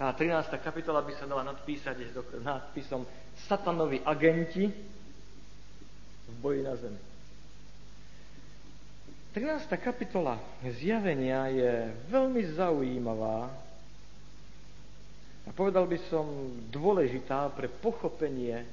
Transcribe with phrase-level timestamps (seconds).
[0.00, 0.48] Tá 13.
[0.64, 3.04] kapitola by sa dala nadpísať nadpisom
[3.44, 4.64] Satanovi agenti
[6.24, 7.00] v boji na zemi.
[9.36, 9.68] 13.
[9.76, 11.72] kapitola zjavenia je
[12.08, 13.52] veľmi zaujímavá
[15.44, 16.24] a povedal by som
[16.72, 18.64] dôležitá pre pochopenie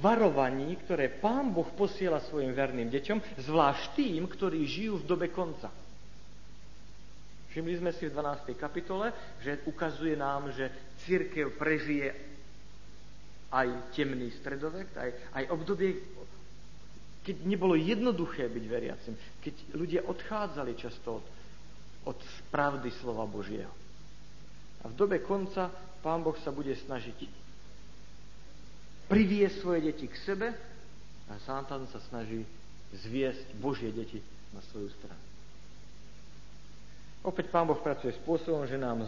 [0.00, 5.81] varovaní, ktoré Pán Boh posiela svojim verným deťom, zvlášť tým, ktorí žijú v dobe konca.
[7.52, 8.56] Všimli sme si v 12.
[8.56, 9.12] kapitole,
[9.44, 10.72] že ukazuje nám, že
[11.04, 12.08] církev prežije
[13.52, 16.00] aj temný stredovek, aj, aj obdobie,
[17.20, 21.26] keď nebolo jednoduché byť veriacim, keď ľudia odchádzali často od,
[22.08, 23.70] od pravdy slova Božieho.
[24.82, 25.68] A v dobe konca
[26.00, 27.28] Pán Boh sa bude snažiť
[29.12, 30.48] privie svoje deti k sebe
[31.28, 32.42] a Satan sa snaží
[32.96, 34.24] zviesť Božie deti
[34.56, 35.31] na svoju stranu.
[37.22, 39.06] Opäť Pán Boh pracuje spôsobom, že nám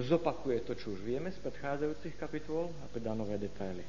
[0.00, 3.84] zopakuje to, čo už vieme z predchádzajúcich kapitol a predá nové detaily.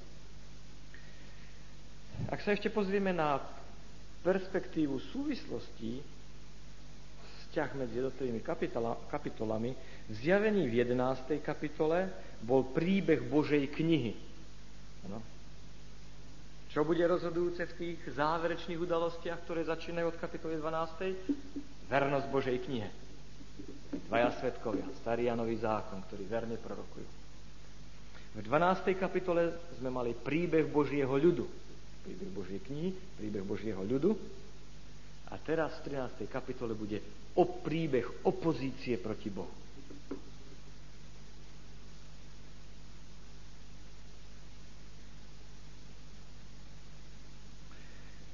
[2.28, 3.40] Ak sa ešte pozrieme na
[4.22, 6.04] perspektívu súvislostí,
[7.48, 8.44] vzťah medzi jednotlivými
[9.08, 9.72] kapitolami,
[10.08, 11.40] v zjavení v 11.
[11.40, 12.12] kapitole
[12.44, 14.14] bol príbeh Božej knihy.
[15.08, 15.24] Ano.
[16.72, 21.92] Čo bude rozhodujúce v tých záverečných udalostiach, ktoré začínajú od kapitoly 12.
[21.92, 22.88] Vernosť Božej knihe.
[24.08, 27.08] Dvaja svetkovia, starý a nový zákon, ktorí verne prorokujú.
[28.32, 28.96] V 12.
[28.96, 31.44] kapitole sme mali príbeh Božieho ľudu.
[32.08, 34.16] Príbeh Božej knihy, príbeh Božieho ľudu.
[35.28, 36.24] A teraz v 13.
[36.32, 37.04] kapitole bude
[37.36, 39.61] o príbeh opozície proti Bohu.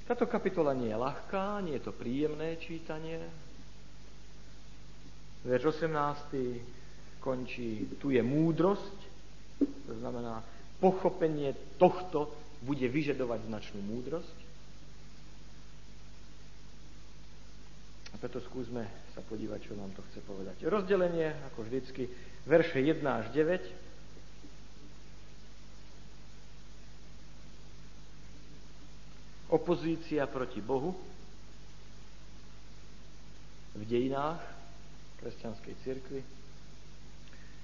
[0.08, 3.19] Táto kapitola nie je ľahká, nie je to príjemné čítanie.
[5.44, 5.91] Verš 18.
[7.19, 8.97] končí, tu je múdrosť,
[9.59, 10.47] to znamená,
[10.80, 12.31] pochopenie tohto
[12.64, 14.37] bude vyžadovať značnú múdrosť.
[18.15, 20.64] A preto skúsme sa podívať, čo nám to chce povedať.
[20.64, 22.08] Rozdelenie, ako vždycky,
[22.48, 23.86] verše 1 až 9,
[29.49, 30.95] opozícia proti Bohu
[33.77, 34.41] v dejinách
[35.21, 36.21] kresťanskej cirkvi.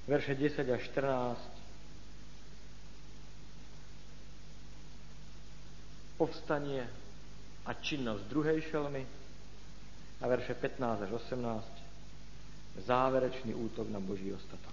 [0.03, 1.63] Verše 10 až 14
[6.19, 6.85] povstanie
[7.65, 9.03] a činnosť druhej šelmy
[10.21, 14.72] a verše 15 až 18 záverečný útok na Boží ostatok.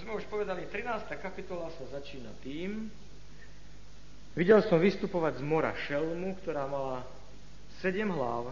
[0.00, 1.06] Sme už povedali, 13.
[1.22, 2.90] kapitola sa začína tým,
[4.34, 7.06] videl som vystupovať z mora šelmu, ktorá mala
[7.78, 8.50] 7 hlav,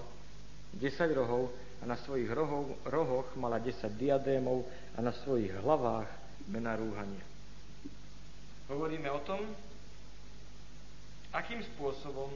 [0.78, 1.50] 10 rohov
[1.82, 4.62] a na svojich rohov, rohoch mala 10 diadémov
[4.94, 6.06] a na svojich hlavách
[6.46, 7.24] mena rúhania.
[8.70, 9.42] Hovoríme o tom,
[11.34, 12.30] akým spôsobom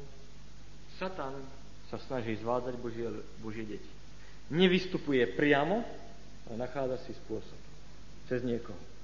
[0.99, 1.47] Satan
[1.87, 3.07] sa snaží zvládať Božie,
[3.39, 3.91] Božie deti.
[4.51, 5.87] Nevystupuje priamo,
[6.51, 7.61] ale nachádza si spôsob.
[8.27, 8.96] Cez niekoho.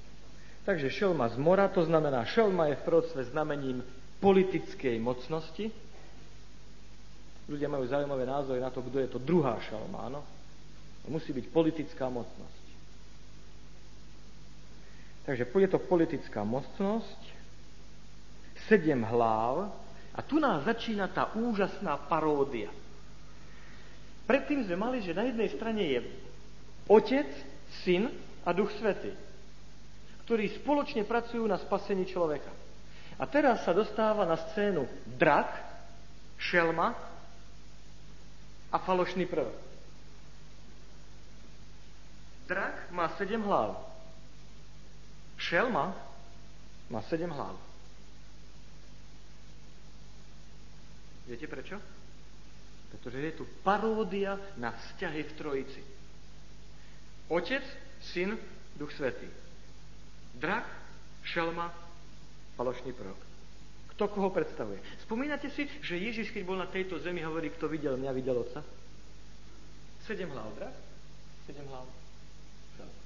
[0.62, 3.82] Takže šelma z mora, to znamená, šelma je v proroctve znamením
[4.22, 5.66] politickej mocnosti.
[7.50, 10.22] Ľudia majú zaujímavé názory na to, kto je to druhá šelma, áno?
[11.10, 12.64] Musí byť politická mocnosť.
[15.26, 17.20] Takže je to politická mocnosť,
[18.70, 19.74] sedem hlav
[20.14, 22.70] a tu nás začína tá úžasná paródia.
[24.30, 26.00] Predtým sme mali, že na jednej strane je
[26.86, 27.26] Otec,
[27.82, 28.06] Syn
[28.46, 29.10] a Duch Svetý
[30.24, 32.50] ktorí spoločne pracujú na spasení človeka.
[33.18, 34.86] A teraz sa dostáva na scénu
[35.18, 35.50] drak,
[36.38, 36.94] šelma
[38.72, 39.54] a falošný prvok.
[42.48, 43.78] Drak má sedem hlav.
[45.38, 45.94] Šelma
[46.90, 47.54] má sedem hlav.
[51.26, 51.78] Viete prečo?
[52.90, 55.82] Pretože je tu paródia na vzťahy v Trojici.
[57.32, 57.64] Otec,
[58.12, 58.36] Syn,
[58.76, 59.24] Duch Svetý.
[60.36, 60.66] Drak,
[61.22, 61.70] šelma,
[62.56, 63.20] falošný prorok.
[63.92, 64.80] Kto koho predstavuje?
[65.04, 68.64] Spomínate si, že Ježiš, keď bol na tejto zemi, hovorí, kto videl mňa, videl Otca?
[70.08, 70.74] Sedem hlav, drak?
[71.46, 71.86] Sedem hlav.
[72.74, 73.00] Šelma.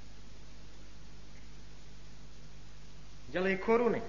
[3.35, 4.01] Ďalej koruny.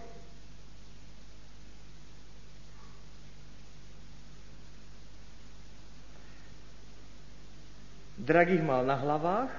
[8.18, 9.52] Drak ich mal na hlavách,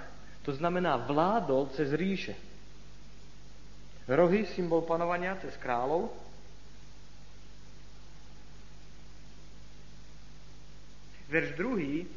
[0.43, 2.48] to znamená vládol cez ríše.
[4.09, 6.09] Rohy, symbol panovania cez kráľov.
[11.29, 12.09] Verš druhý.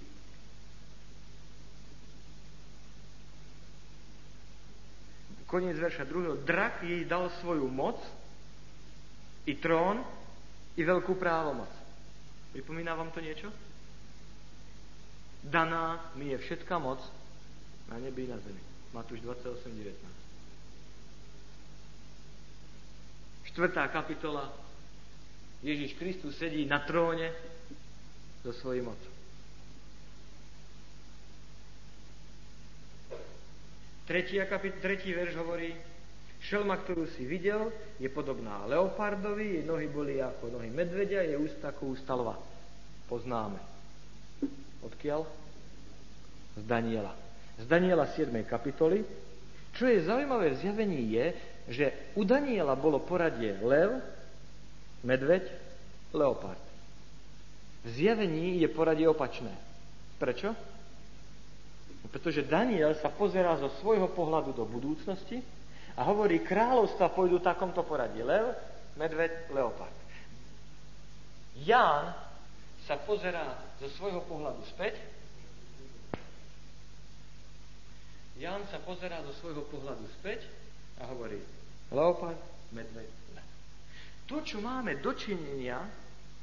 [5.44, 6.40] Koniec verša druhého.
[6.40, 8.00] Drak jej dal svoju moc,
[9.44, 10.00] i trón,
[10.78, 11.68] i veľkú právomoc.
[12.56, 13.52] Pripomína vám to niečo?
[15.44, 17.04] Daná mi je všetká moc
[17.90, 18.62] na nebi i na zemi.
[18.96, 20.21] Matúš 28,
[23.52, 23.56] 19.
[23.56, 24.48] Štvrtá kapitola.
[25.62, 27.30] Ježiš Kristus sedí na tróne
[28.40, 29.12] so svojím mocou.
[34.08, 34.40] Tretí,
[35.14, 35.70] verš hovorí,
[36.42, 37.70] šelma, ktorú si videl,
[38.02, 42.34] je podobná leopardovi, jej nohy boli ako nohy medvedia, je ústa ako ústa lva.
[43.06, 43.60] Poznáme.
[44.82, 45.22] Odkiaľ?
[46.58, 47.14] Z Daniela.
[47.60, 48.32] Z Daniela 7.
[48.42, 49.06] kapitoly.
[49.72, 54.02] Čo je zaujímavé v zjavení je, že u Daniela bolo poradie lev,
[55.06, 55.46] medveď,
[56.14, 56.58] leopard.
[57.82, 59.50] V zjavení je poradie opačné.
[60.22, 60.54] Prečo?
[62.02, 65.42] No, pretože Daniel sa pozerá zo svojho pohľadu do budúcnosti
[65.98, 68.22] a hovorí, kráľovstva pôjdu v takomto poradí.
[68.22, 68.54] Lev,
[68.94, 69.94] medveď, leopard.
[71.62, 72.14] Ján
[72.86, 74.98] sa pozerá zo svojho pohľadu späť.
[78.38, 80.61] Ján sa pozerá zo svojho pohľadu späť
[81.00, 81.40] a hovorí,
[81.92, 82.40] leopard,
[82.72, 83.22] medveď.
[84.32, 85.76] To, čo máme dočinenia,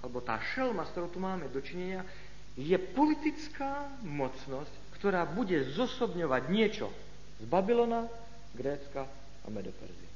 [0.04, 2.06] alebo tá šelma, s ktorou tu máme dočinenia,
[2.54, 6.92] je politická mocnosť, ktorá bude zosobňovať niečo
[7.40, 8.06] z Babylona,
[8.54, 9.08] Grécka
[9.42, 10.10] a Medoperzie.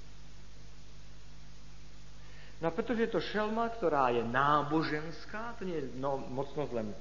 [2.59, 6.93] No a pretože je to šelma, ktorá je náboženská, to nie je no, mocnosť len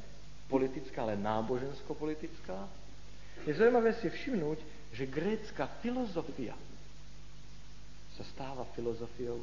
[0.49, 2.59] politická, ale nábožensko-politická,
[3.45, 4.59] je zaujímavé si všimnúť,
[4.95, 6.55] že grécka filozofia
[8.23, 9.43] sa stáva filozofiou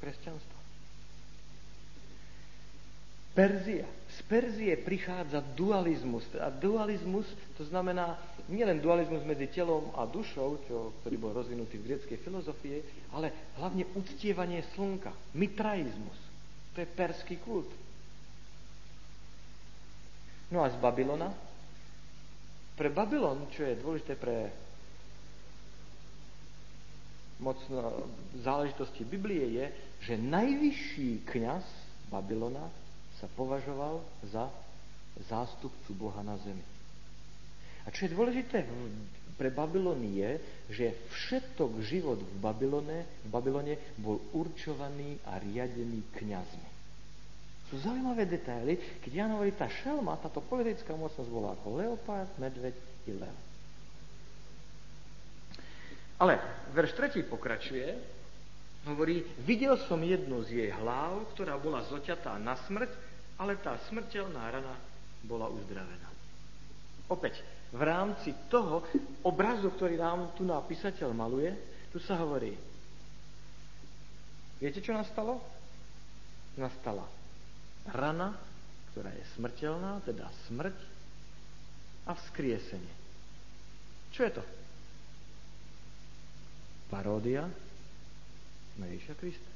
[0.00, 0.60] kresťanstva.
[3.36, 3.84] Perzia.
[4.14, 6.24] Z Perzie prichádza dualizmus.
[6.38, 7.26] A dualizmus
[7.58, 8.16] to znamená
[8.48, 12.80] nielen dualizmus medzi telom a dušou, čo, ktorý bol rozvinutý v greckej filozofie,
[13.12, 15.10] ale hlavne uctievanie slnka.
[15.34, 16.16] Mitraizmus.
[16.72, 17.68] To je perský kult.
[20.54, 21.34] No a z Babylona?
[22.78, 24.63] Pre Babylon, čo je dôležité pre
[27.44, 28.08] mocno
[28.40, 29.66] záležitosti Biblie je,
[30.08, 31.64] že najvyšší kňaz
[32.08, 32.64] Babylona
[33.20, 34.00] sa považoval
[34.32, 34.48] za
[35.28, 36.64] zástupcu Boha na zemi.
[37.84, 38.64] A čo je dôležité
[39.34, 40.38] pre Babylon je,
[40.70, 46.68] že všetok život v Babylone, v Babylone bol určovaný a riadený kňazmi.
[47.68, 52.74] Sú zaujímavé detaily, keď Jan hovorí, tá šelma, táto politická mocnosť bola ako leopard, medveď
[53.10, 53.36] i lev.
[56.24, 56.40] Ale
[56.72, 57.84] verš 3 pokračuje,
[58.88, 62.88] hovorí, videl som jednu z jej hlav, ktorá bola zoťatá na smrť,
[63.36, 64.72] ale tá smrteľná rana
[65.20, 66.08] bola uzdravená.
[67.12, 67.44] Opäť,
[67.76, 68.88] v rámci toho
[69.20, 71.52] obrazu, ktorý nám tu písateľ maluje,
[71.92, 72.56] tu sa hovorí,
[74.64, 75.44] viete, čo nastalo?
[76.56, 77.04] Nastala
[77.92, 78.32] rana,
[78.96, 80.76] ktorá je smrteľná, teda smrť
[82.08, 82.94] a vzkriesenie.
[84.16, 84.63] Čo je to?
[86.88, 87.48] Paródia
[88.78, 89.50] na Ježiša Krista.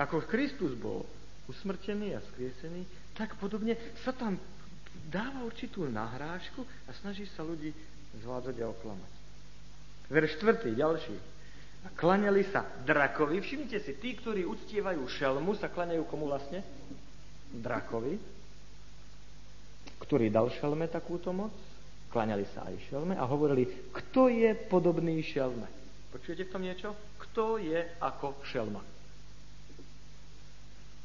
[0.00, 1.04] Ako Kristus bol
[1.48, 4.40] usmrtený a skriesený, tak podobne sa tam
[5.08, 7.76] dáva určitú nahrážku a snaží sa ľudí
[8.24, 9.12] zvládať a oklamať.
[10.08, 11.16] Verš štvrtý, ďalší.
[11.82, 13.42] A klaňali sa drakovi.
[13.42, 16.62] Všimnite si, tí, ktorí uctievajú šelmu, sa klaňajú komu vlastne?
[17.52, 18.16] Drakovi,
[20.00, 21.52] ktorý dal šelme takúto moc
[22.12, 25.64] Kláňali sa aj šelme a hovorili, kto je podobný šelme.
[26.12, 26.92] Počujete v tom niečo?
[27.16, 28.84] Kto je ako šelma?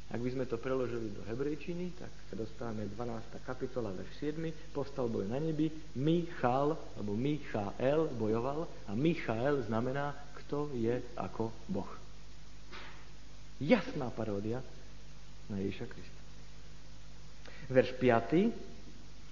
[0.08, 3.44] Ak by sme to preložili do hebrejčiny, tak sa dostávame 12.
[3.44, 4.40] kapitola, verš 7.
[4.72, 5.68] Povstal boj na nebi,
[6.00, 11.92] Michal, alebo Michael bojoval a Michael znamená, kto je ako Boh.
[13.60, 14.64] Jasná paródia
[15.52, 16.20] na Ježiša Krista.
[17.68, 18.77] Verš 5.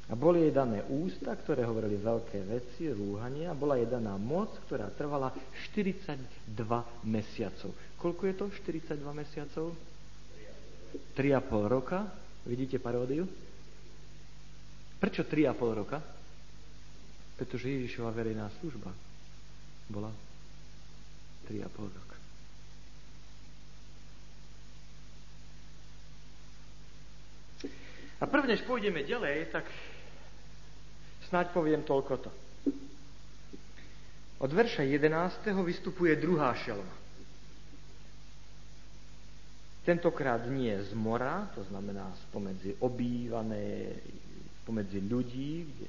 [0.06, 4.86] A boli jej dané ústa, ktoré hovorili veľké veci, a bola jej daná moc, ktorá
[4.94, 5.34] trvala
[5.74, 6.54] 42
[7.02, 7.74] mesiacov.
[7.98, 9.74] Koľko je to 42 mesiacov?
[11.18, 12.06] 3,5 roka.
[12.46, 13.26] Vidíte paródiu?
[15.02, 15.98] Prečo 3,5 roka?
[17.34, 18.94] Pretože Ježišova verejná služba
[19.90, 20.14] bola
[21.50, 22.16] 3,5 roka.
[28.16, 29.68] A prvnež pôjdeme ďalej, tak
[31.26, 32.30] Snáď poviem toľko to.
[34.36, 35.48] Od verša 11.
[35.64, 36.94] vystupuje druhá šelma.
[39.86, 43.96] Tentokrát nie z mora, to znamená spomedzi obývané,
[44.62, 45.86] spomedzi ľudí, kde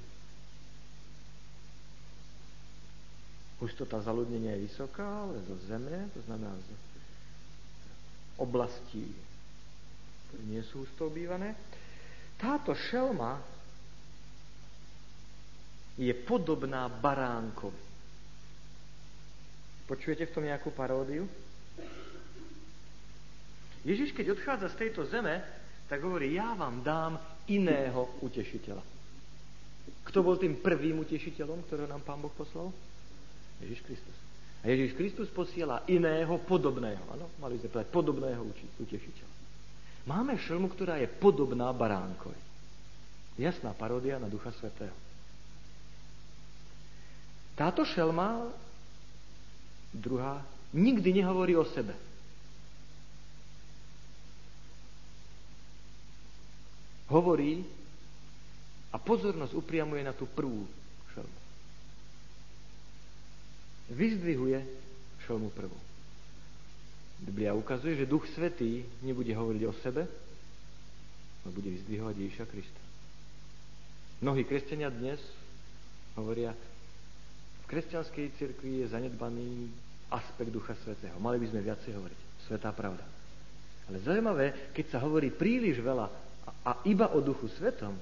[3.57, 6.69] hustota zaludnenia je vysoká, ale zo zeme, to znamená z
[8.37, 9.09] oblastí,
[10.29, 11.57] ktoré nie sú husto obývané.
[12.37, 13.56] Táto šelma
[15.97, 17.81] je podobná baránkovi.
[19.89, 21.25] Počujete v tom nejakú paródiu?
[23.87, 25.39] Ježiš, keď odchádza z tejto zeme,
[25.87, 27.15] tak hovorí, ja vám dám
[27.47, 28.83] iného utešiteľa.
[30.11, 32.75] Kto bol tým prvým utešiteľom, ktorého nám Pán Boh poslal?
[33.63, 34.17] Ježiš Kristus.
[34.61, 36.99] A Ježiš Kristus posiela iného podobného.
[37.15, 38.43] Áno, mali sme povedať podobného
[38.83, 39.33] utešiteľa.
[40.07, 42.39] Máme šelmu, ktorá je podobná baránkovi.
[43.39, 45.06] Jasná paródia na Ducha Svetého.
[47.57, 48.53] Táto šelma,
[49.89, 50.45] druhá,
[50.77, 51.97] nikdy nehovorí o sebe.
[57.07, 57.63] hovorí
[58.91, 60.67] a pozornosť upriamuje na tú prvú
[61.15, 61.39] šelmu.
[63.95, 64.59] Vyzdvihuje
[65.27, 65.79] šelmu prvú.
[67.17, 70.03] Biblia ukazuje, že Duch Svetý nebude hovoriť o sebe,
[71.43, 72.83] ale bude vyzdvihovať Ježiša Krista.
[74.21, 75.17] Mnohí kresťania dnes
[76.13, 76.53] hovoria,
[77.67, 79.67] kresťanskej cirkvi je zanedbaný
[80.11, 81.19] aspekt Ducha Svetého.
[81.19, 82.19] Mali by sme viacej hovoriť.
[82.47, 83.03] Svetá pravda.
[83.91, 86.07] Ale zaujímavé, keď sa hovorí príliš veľa
[86.63, 87.95] a iba o Duchu Svetom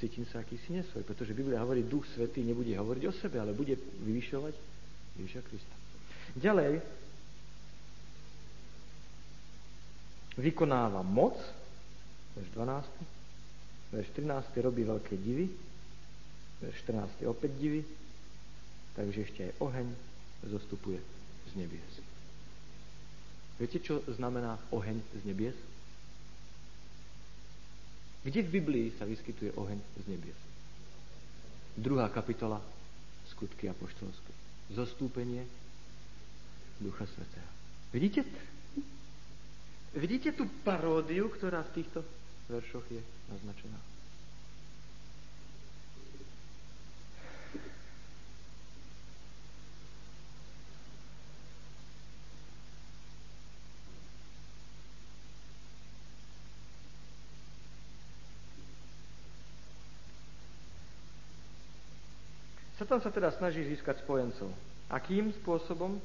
[0.00, 3.76] cítim sa akýsi nesvoj, pretože Biblia hovorí, Duch Svetý nebude hovoriť o sebe, ale bude
[3.76, 4.54] vyvyšovať
[5.20, 5.76] Ježiša Krista.
[6.40, 6.80] Ďalej,
[10.40, 11.36] vykonáva moc,
[12.32, 15.52] verš 12, verš 13 robí veľké divy,
[16.64, 17.84] verš 14 opäť divy,
[19.00, 19.88] takže ešte aj oheň
[20.44, 21.00] zostupuje
[21.48, 21.92] z nebies.
[23.56, 25.56] Viete, čo znamená oheň z nebies?
[28.20, 30.40] Kde v Biblii sa vyskytuje oheň z nebies?
[31.80, 32.60] Druhá kapitola
[33.32, 34.32] Skutky apoštolské.
[34.76, 35.48] Zostúpenie
[36.76, 37.50] Ducha Svetého.
[37.96, 38.20] Vidíte?
[39.96, 42.04] Vidíte tú paródiu, ktorá v týchto
[42.52, 43.00] veršoch je
[43.32, 43.89] naznačená?
[62.90, 64.50] Satan sa teda snaží získať spojencov.
[64.90, 66.02] Akým spôsobom?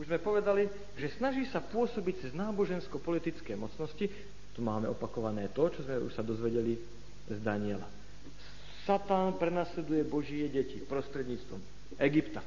[0.00, 0.64] Už sme povedali,
[0.96, 4.08] že snaží sa pôsobiť cez nábožensko-politické mocnosti.
[4.56, 6.80] Tu máme opakované to, čo sme už sa dozvedeli
[7.28, 7.84] z Daniela.
[8.88, 11.60] Satan prenasleduje Božie deti prostredníctvom
[12.00, 12.40] Egypta.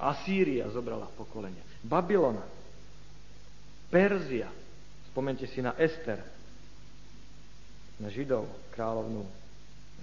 [0.00, 1.60] Asýria zobrala pokolenie.
[1.84, 2.40] Babylona.
[3.92, 4.48] Perzia.
[5.12, 6.24] Spomente si na Ester.
[8.00, 9.43] Na Židov, kráľovnú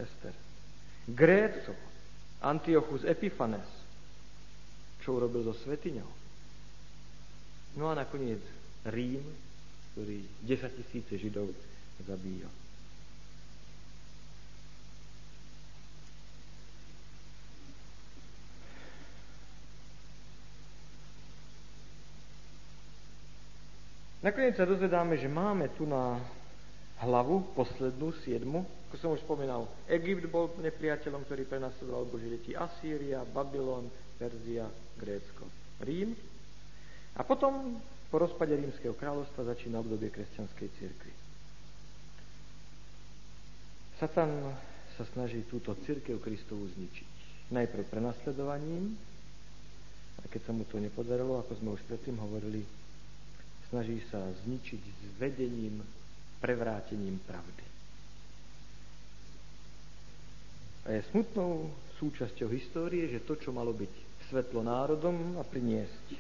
[0.02, 0.34] Ester.
[1.06, 1.78] Grécov,
[2.42, 3.70] Antiochus Epifanes,
[5.06, 6.10] čo urobil so svetiňou.
[7.78, 8.42] No a nakoniec
[8.90, 9.22] Rím,
[9.94, 11.54] ktorý 10 tisíce Židov
[12.02, 12.50] zabíjal.
[24.22, 26.22] Nakoniec sa dozvedáme, že máme tu na
[27.02, 32.52] hlavu, poslednú, siedmu, ako som už spomínal, Egypt bol nepriateľom, ktorý prenasledoval Božie deti.
[32.52, 33.88] Asýria, Babylon,
[34.20, 34.68] Perzia,
[35.00, 35.48] Grécko,
[35.82, 36.12] Rím.
[37.16, 37.80] A potom
[38.12, 41.14] po rozpade rímskeho kráľovstva začína obdobie kresťanskej cirkvi.
[43.96, 44.52] Satan
[45.00, 47.12] sa snaží túto církev Kristovu zničiť.
[47.56, 49.00] Najprv prenasledovaním,
[50.20, 52.68] a keď sa mu to nepodarilo, ako sme už predtým hovorili,
[53.72, 54.82] snaží sa zničiť
[55.16, 55.80] zvedením
[56.42, 57.66] prevrátením pravdy.
[60.82, 61.70] A je smutnou
[62.02, 63.94] súčasťou histórie, že to, čo malo byť
[64.34, 66.18] svetlo národom a priniesť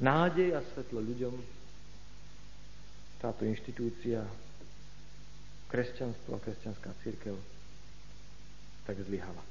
[0.00, 1.34] nádej a svetlo ľuďom,
[3.20, 4.24] táto inštitúcia,
[5.68, 7.36] kresťanstvo a kresťanská církev,
[8.88, 9.44] tak zlyhala.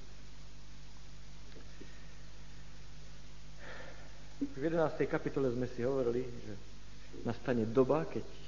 [4.36, 4.95] V 11.
[5.10, 6.53] kapitole sme si hovorili, že
[7.25, 8.44] nastane doba, keď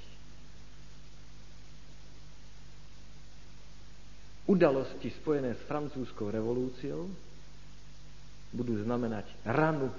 [4.48, 7.06] udalosti spojené s francúzskou revolúciou
[8.48, 9.92] budú znamenať ranu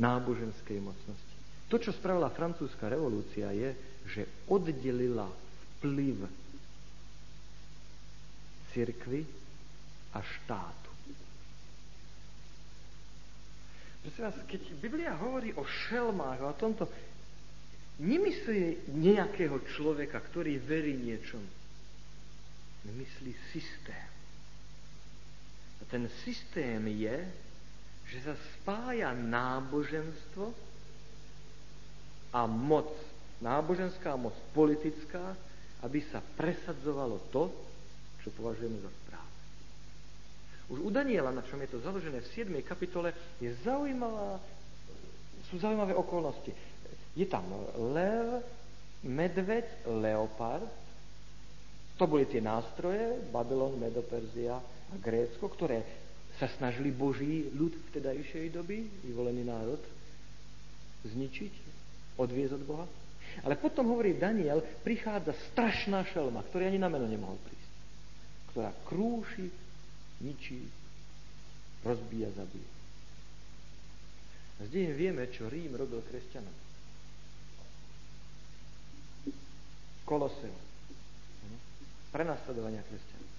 [0.00, 1.34] náboženskej mocnosti.
[1.68, 3.70] To, čo spravila francúzska revolúcia, je,
[4.08, 5.28] že oddelila
[5.78, 6.24] vplyv
[8.72, 9.22] cirkvy
[10.16, 10.90] a štátu.
[14.04, 16.84] Prosím vás, keď Biblia hovorí o šelmách, o tomto,
[18.00, 21.46] nemyslí nejakého človeka, ktorý verí niečomu.
[22.84, 24.08] Myslí systém.
[25.80, 27.16] A ten systém je,
[28.12, 30.52] že sa spája náboženstvo
[32.34, 32.92] a moc,
[33.40, 35.32] náboženská moc politická,
[35.80, 37.48] aby sa presadzovalo to,
[38.20, 38.90] čo považujeme za
[40.68, 42.48] už u Daniela, na čom je to založené v 7.
[42.64, 44.40] kapitole, je zaujímavá,
[45.52, 46.56] sú zaujímavé okolnosti.
[47.14, 47.46] Je tam
[47.94, 48.42] lev,
[49.06, 50.66] medveď, leopard,
[51.94, 55.86] to boli tie nástroje, Babylon, Medoperzia a Grécko, ktoré
[56.42, 59.78] sa snažili Boží ľud v tedajšej doby, vyvolený národ,
[61.06, 61.54] zničiť,
[62.18, 62.86] odviezť od Boha.
[63.46, 67.70] Ale potom hovorí Daniel, prichádza strašná šelma, ktorý ani na meno nemohol prísť,
[68.50, 69.46] ktorá krúši
[70.22, 70.66] ničí,
[71.86, 72.72] rozbíja, zabíja.
[74.58, 76.63] A z dejín vieme, čo Rím robil kresťanom.
[80.04, 80.62] Koloseum.
[82.12, 83.30] Prenasledovania kresťanov.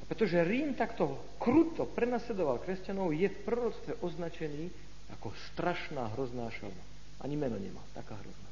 [0.00, 4.70] A pretože Rím takto kruto prenasledoval kresťanov, je v proroctve označený
[5.18, 6.84] ako strašná, hrozná šelma.
[7.24, 8.50] Ani meno nemá, taká hrozná.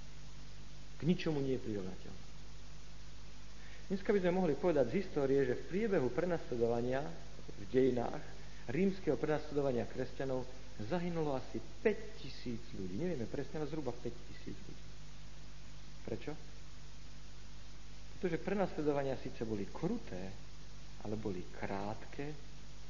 [0.98, 2.22] K ničomu nie je prirovnateľná.
[3.92, 8.22] Dneska by sme mohli povedať z histórie, že v priebehu prenasledovania v dejinách
[8.72, 10.48] rímskeho prenasledovania kresťanov
[10.88, 12.96] zahynulo asi 5 tisíc ľudí.
[12.96, 14.83] Nevieme presne, ale zhruba 5 tisíc ľudí.
[16.04, 16.32] Prečo?
[18.16, 20.32] Pretože prenasledovania síce boli kruté,
[21.04, 22.32] ale boli krátke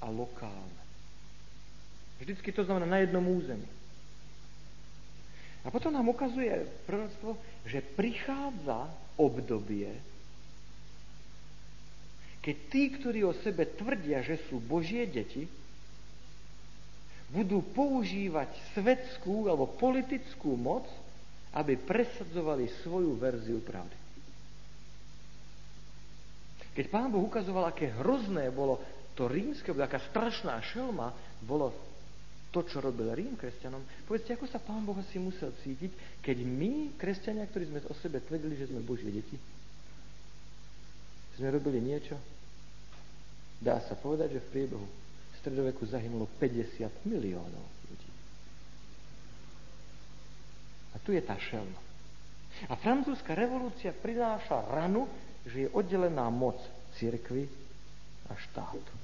[0.02, 0.82] a lokálne.
[2.22, 3.66] Vždycky to znamená na jednom území.
[5.64, 6.52] A potom nám ukazuje
[6.84, 9.90] proroctvo, že prichádza obdobie,
[12.44, 15.48] keď tí, ktorí o sebe tvrdia, že sú Božie deti,
[17.32, 20.84] budú používať svetskú alebo politickú moc,
[21.54, 23.96] aby presadzovali svoju verziu pravdy.
[26.74, 28.82] Keď pán Boh ukazoval, aké hrozné bolo
[29.14, 31.14] to rímske, aká strašná šelma
[31.46, 31.70] bolo
[32.50, 36.98] to, čo robil Rím kresťanom, povedzte, ako sa pán Boh asi musel cítiť, keď my,
[36.98, 39.38] kresťania, ktorí sme o sebe tvrdili, že sme Božie deti,
[41.38, 42.18] sme robili niečo,
[43.64, 44.86] Dá sa povedať, že v priebehu
[45.40, 48.10] stredoveku zahynulo 50 miliónov ľudí.
[50.92, 51.80] A tu je tá šelma.
[52.70, 55.04] A francúzska revolúcia prináša ranu,
[55.44, 56.56] že je oddelená moc
[56.96, 57.44] cirkvy
[58.30, 58.94] a štátu.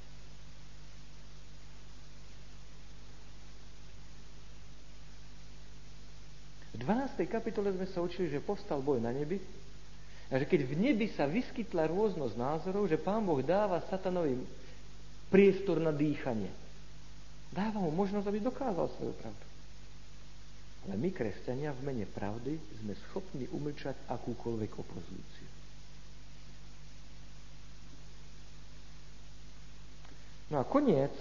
[6.73, 7.29] V 12.
[7.29, 9.37] kapitole sme sa učili, že povstal boj na nebi
[10.31, 14.39] a že keď v nebi sa vyskytla rôznosť názorov, že Pán Boh dáva satanovi
[15.29, 16.49] priestor na dýchanie.
[17.51, 19.50] Dáva mu možnosť, aby dokázal svoju pravdu.
[20.89, 25.49] Ale my, kresťania, v mene pravdy sme schopní umlčať akúkoľvek opozíciu.
[30.51, 31.15] No a koniec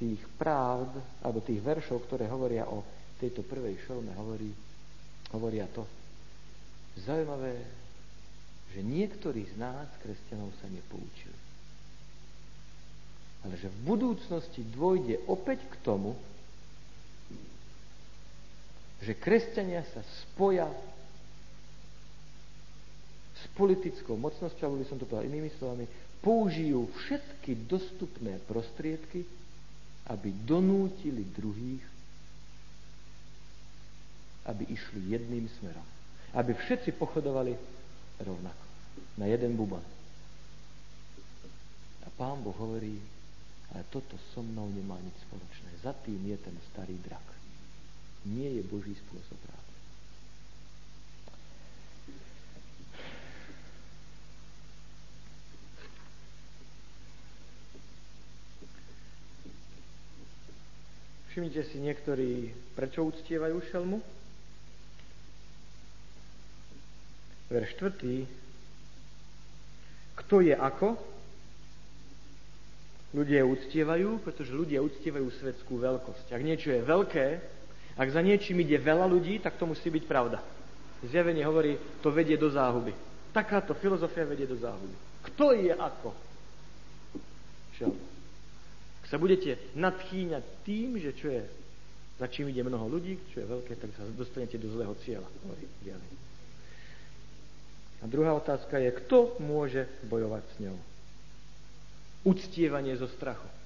[0.00, 2.82] tých pravd, alebo tých veršov, ktoré hovoria o
[3.20, 4.50] tejto prvej šelme, hovorí,
[5.30, 5.86] hovoria to,
[7.06, 7.54] Zaujímavé,
[8.74, 11.38] že niektorí z nás, kresťanov, sa nepoučili.
[13.46, 16.18] Ale že v budúcnosti dôjde opäť k tomu,
[19.02, 20.66] že kresťania sa spoja
[23.38, 25.86] s politickou mocnosťou, alebo by som to povedal inými slovami,
[26.18, 29.22] použijú všetky dostupné prostriedky,
[30.10, 31.84] aby donútili druhých,
[34.48, 35.86] aby išli jedným smerom
[36.34, 37.56] aby všetci pochodovali
[38.20, 38.64] rovnako.
[39.16, 39.84] Na jeden buban.
[42.04, 43.00] A pán Boh hovorí,
[43.72, 45.70] ale toto so mnou nemá nič spoločné.
[45.80, 47.37] Za tým je ten starý drak.
[48.26, 49.74] Nie je Boží spôsob práce.
[61.30, 64.02] Všimnite si niektorí, prečo uctievajú šelmu?
[67.48, 68.28] verš 4.
[70.24, 71.00] Kto je ako?
[73.16, 76.28] Ľudia uctievajú, pretože ľudia uctievajú svetskú veľkosť.
[76.28, 77.26] Ak niečo je veľké,
[77.98, 80.38] ak za niečím ide veľa ľudí, tak to musí byť pravda.
[81.02, 82.94] Zjavenie hovorí, to vedie do záhuby.
[83.34, 84.94] Takáto filozofia vedie do záhuby.
[85.26, 86.10] Kto je ako?
[87.74, 87.90] Čo?
[89.02, 91.42] Ak sa budete nadchýňať tým, že čo je,
[92.22, 95.26] za čím ide mnoho ľudí, čo je veľké, tak sa dostanete do zlého cieľa.
[97.98, 100.78] A druhá otázka je, kto môže bojovať s ňou?
[102.26, 103.57] Uctievanie zo strachu.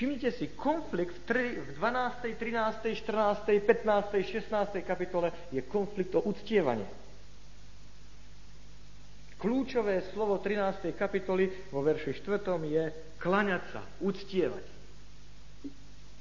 [0.00, 4.16] Všimnite si, konflikt v 12., 13., 14., 15.,
[4.48, 4.80] 16.
[4.80, 6.88] kapitole je konflikt o uctievanie.
[9.36, 10.96] Kľúčové slovo 13.
[10.96, 12.40] kapitoly vo verši 4.
[12.64, 12.84] je
[13.20, 14.64] klaňať sa, uctievať.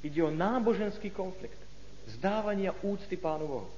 [0.04, 1.56] Ide o náboženský konflikt.
[2.20, 3.72] Zdávania úcty Pánu Bohu.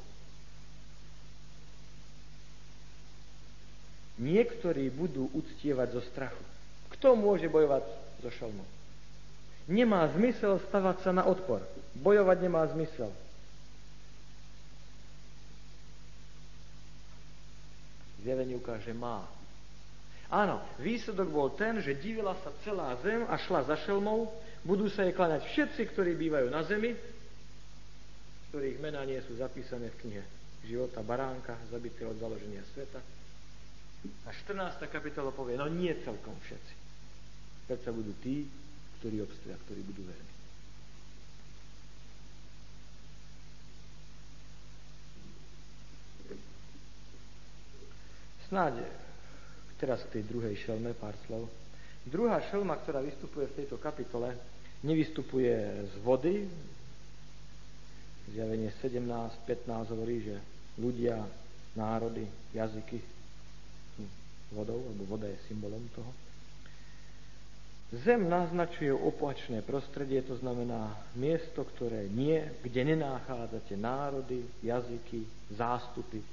[4.17, 6.41] Niektorí budú uctievať zo strachu.
[6.97, 7.85] Kto môže bojovať
[8.25, 8.80] so šelmom?
[9.69, 11.61] Nemá zmysel stavať sa na odpor.
[11.97, 13.11] Bojovať nemá zmysel.
[18.21, 19.25] Zjavenie ukáže má.
[20.31, 24.31] Áno, výsledok bol ten, že divila sa celá zem a šla za šelmou.
[24.63, 26.95] Budú sa jej kláňať všetci, ktorí bývajú na zemi,
[28.53, 30.23] ktorých mená nie sú zapísané v knihe
[30.65, 33.01] života baránka, zabité od založenia sveta.
[34.25, 34.81] A 14.
[34.89, 36.73] kapitola povie, no nie celkom všetci.
[37.69, 38.45] Predsa budú tí,
[39.01, 40.31] ktorí obstoja, ktorí budú verní.
[48.45, 48.85] Snáď
[49.81, 51.49] teraz k tej druhej šelme pár slov.
[52.05, 54.37] Druhá šelma, ktorá vystupuje v tejto kapitole,
[54.85, 55.55] nevystupuje
[55.89, 56.45] z vody.
[58.29, 60.37] Zjavenie 17, 15 hovorí, že
[60.77, 61.25] ľudia,
[61.73, 63.01] národy, jazyky
[64.53, 66.11] vodou, lebo voda je symbolom toho.
[67.91, 76.23] Zem naznačuje opačné prostredie, to znamená miesto, ktoré nie, kde nenachádzate národy, jazyky, zástupy,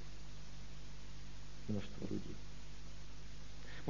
[1.67, 2.35] množstvo ľudí.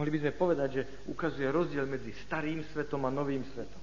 [0.00, 3.82] Mohli by sme povedať, že ukazuje rozdiel medzi starým svetom a novým svetom.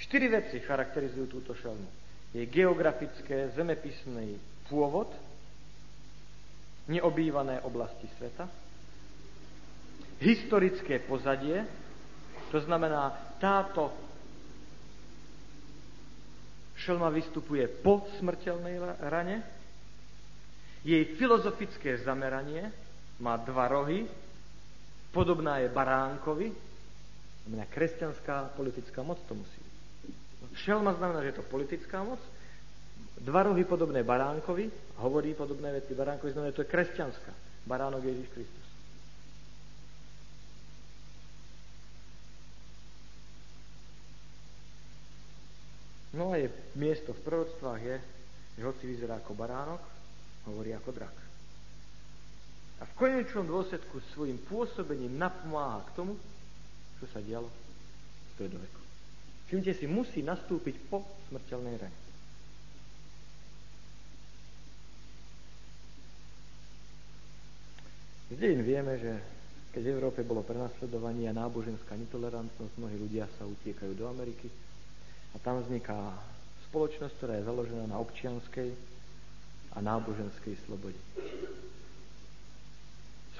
[0.00, 1.88] Štyri veci charakterizujú túto šelmu.
[2.32, 4.40] Je geografické, zemepisný
[4.72, 5.12] pôvod,
[6.88, 8.48] neobývané oblasti sveta,
[10.24, 11.84] historické pozadie,
[12.50, 13.90] to znamená, táto
[16.76, 18.76] šelma vystupuje po smrteľnej
[19.08, 19.42] rane.
[20.86, 22.70] Jej filozofické zameranie
[23.18, 24.06] má dva rohy,
[25.10, 26.52] podobná je baránkovi,
[27.42, 29.62] znamená kresťanská politická moc to musí.
[30.62, 32.20] Šelma znamená, že je to politická moc,
[33.18, 34.70] dva rohy podobné baránkovi,
[35.02, 37.32] hovorí podobné veci baránkovi, znamená, že to je kresťanská.
[37.66, 38.65] Baránok Ježiš Kristus.
[46.16, 46.48] No je
[46.80, 47.96] miesto v prorodstvách je,
[48.56, 49.82] že hoci vyzerá ako baránok,
[50.48, 51.16] hovorí ako drak.
[52.80, 56.16] A v konečnom dôsledku svojim pôsobením napomáha k tomu,
[57.00, 58.80] čo sa dialo v stredoveku.
[59.48, 61.98] Všimte si, musí nastúpiť po smrteľnej rane.
[68.26, 69.12] Z vieme, že
[69.70, 74.50] keď v Európe bolo prenasledovanie a náboženská netolerantnosť, mnohí ľudia sa utiekajú do Ameriky,
[75.32, 75.96] a tam vzniká
[76.70, 78.70] spoločnosť, ktorá je založená na občianskej
[79.72, 80.98] a náboženskej slobode.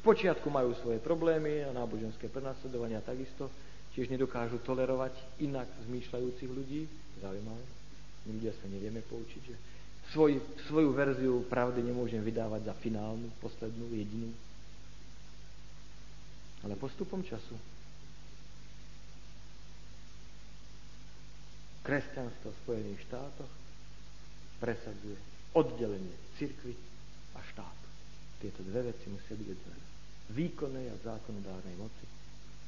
[0.00, 3.50] Spočiatku majú svoje problémy a náboženské prenasledovania takisto,
[3.96, 6.86] tiež nedokážu tolerovať inak zmýšľajúcich ľudí.
[7.18, 7.64] Zaujímavé.
[8.28, 9.56] My ľudia sa nevieme poučiť, že
[10.12, 14.30] svoj, svoju verziu pravdy nemôžem vydávať za finálnu, poslednú, jedinú.
[16.62, 17.56] Ale postupom času
[21.86, 23.52] kresťanstvo v Spojených štátoch
[24.58, 25.14] presadzuje
[25.54, 26.74] oddelenie cirkvy
[27.38, 27.86] a štátu.
[28.42, 29.86] Tieto dve veci musia byť oddelené.
[30.34, 32.04] Výkonnej a zákonodárnej moci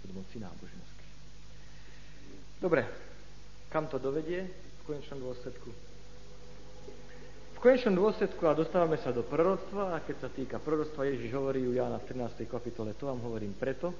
[0.06, 1.08] od moci náboženskej.
[2.62, 2.86] Dobre,
[3.66, 5.68] kam to dovedie v konečnom dôsledku?
[7.58, 11.66] V konečnom dôsledku, a dostávame sa do proroctva, a keď sa týka proroctva, Ježiš hovorí
[11.66, 12.46] u Jána v 13.
[12.46, 13.90] kapitole, to vám hovorím preto,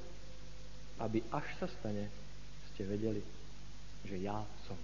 [1.03, 2.07] aby až sa stane,
[2.71, 3.19] ste vedeli,
[4.07, 4.39] že ja
[4.71, 4.79] som.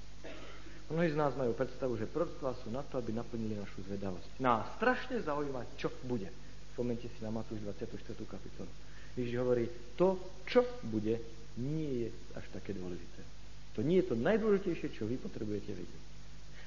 [0.93, 4.37] Mnohí z nás majú predstavu, že proroctvá sú na to, aby naplnili našu zvedavosť.
[4.37, 6.29] Nás strašne zaujíma, čo bude.
[6.77, 7.89] Spomente si na Matúš 24.
[8.29, 8.69] kapitolu.
[9.17, 9.65] Ježiš hovorí,
[9.97, 11.17] to, čo bude,
[11.57, 13.23] nie je až také dôležité.
[13.79, 16.03] To nie je to najdôležitejšie, čo vy potrebujete vedieť.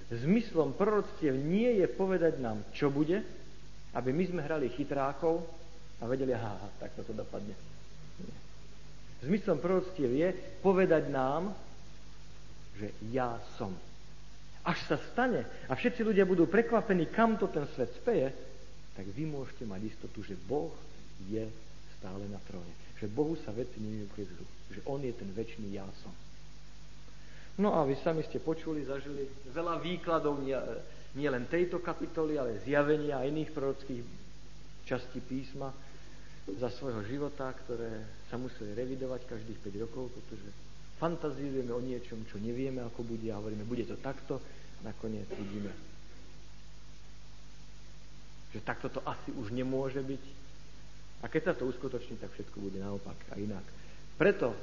[0.08, 3.20] Zmyslom proroctiev nie je povedať nám, čo bude,
[3.92, 5.44] aby my sme hrali chytrákov
[6.00, 7.52] a vedeli, aha, tak to dopadne.
[8.24, 8.38] Nie.
[9.28, 10.30] Zmyslom proroctiev je
[10.64, 11.52] povedať nám,
[12.80, 13.76] že ja som
[14.68, 18.36] až sa stane a všetci ľudia budú prekvapení, kam to ten svet speje,
[19.00, 20.76] tak vy môžete mať istotu, že Boh
[21.32, 21.48] je
[21.96, 22.74] stále na tróne.
[23.00, 24.46] Že Bohu sa veci nevyukazujú.
[24.74, 26.12] Že On je ten väčší ja som.
[27.58, 30.38] No a vy sami ste počuli, zažili veľa výkladov
[31.18, 34.06] nie len tejto kapitoly, ale zjavenia a iných prorockých
[34.86, 35.74] častí písma
[36.48, 40.48] za svojho života, ktoré sa museli revidovať každých 5 rokov, pretože
[41.02, 44.42] fantazírujeme o niečom, čo nevieme, ako bude a hovoríme, bude to takto
[44.84, 45.72] nakoniec vidíme,
[48.54, 50.24] že takto to asi už nemôže byť.
[51.22, 53.66] A keď sa to uskutoční, tak všetko bude naopak a inak.
[54.18, 54.54] Preto,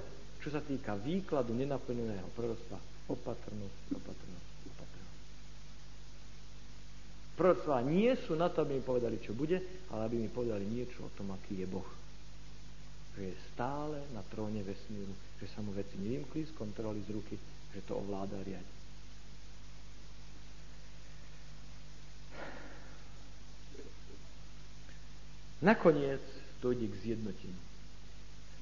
[0.42, 2.78] čo sa týka výkladu nenaplneného proroctva,
[3.10, 5.20] opatrnosť, opatrnosť, opatrnosť.
[7.34, 9.58] Proroctvá nie sú na to, aby mi povedali, čo bude,
[9.90, 11.86] ale aby mi povedali niečo o tom, aký je Boh.
[13.18, 17.34] Že je stále na tróne vesmíru, že sa mu veci nevymkli z kontroly z ruky,
[17.74, 18.73] že to ovláda riadiť.
[25.64, 26.20] Nakoniec
[26.60, 27.60] dojde k zjednoteniu.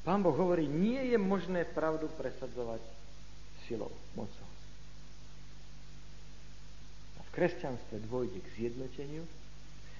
[0.06, 2.82] Pán Boh hovorí, nie je možné pravdu presadzovať
[3.66, 4.48] silou, mocou.
[7.18, 9.22] A v kresťanstve dôjde k zjednoteniu,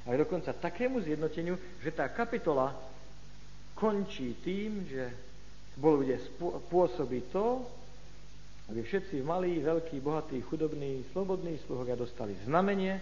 [0.03, 2.75] a dokonca takému zjednoteniu, že tá kapitola
[3.79, 5.15] končí tým, že
[5.79, 6.19] bude
[6.67, 7.47] pôsobiť to,
[8.71, 12.99] aby všetci malí, veľkí, bohatí, chudobní, slobodní sluhovia dostali znamenie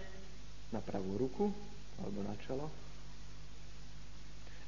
[0.72, 1.48] na pravú ruku
[2.00, 2.68] alebo na čelo,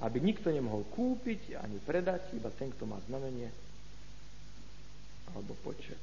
[0.03, 3.49] aby nikto nemohol kúpiť ani predať, iba ten, kto má znamenie
[5.33, 6.01] alebo počet.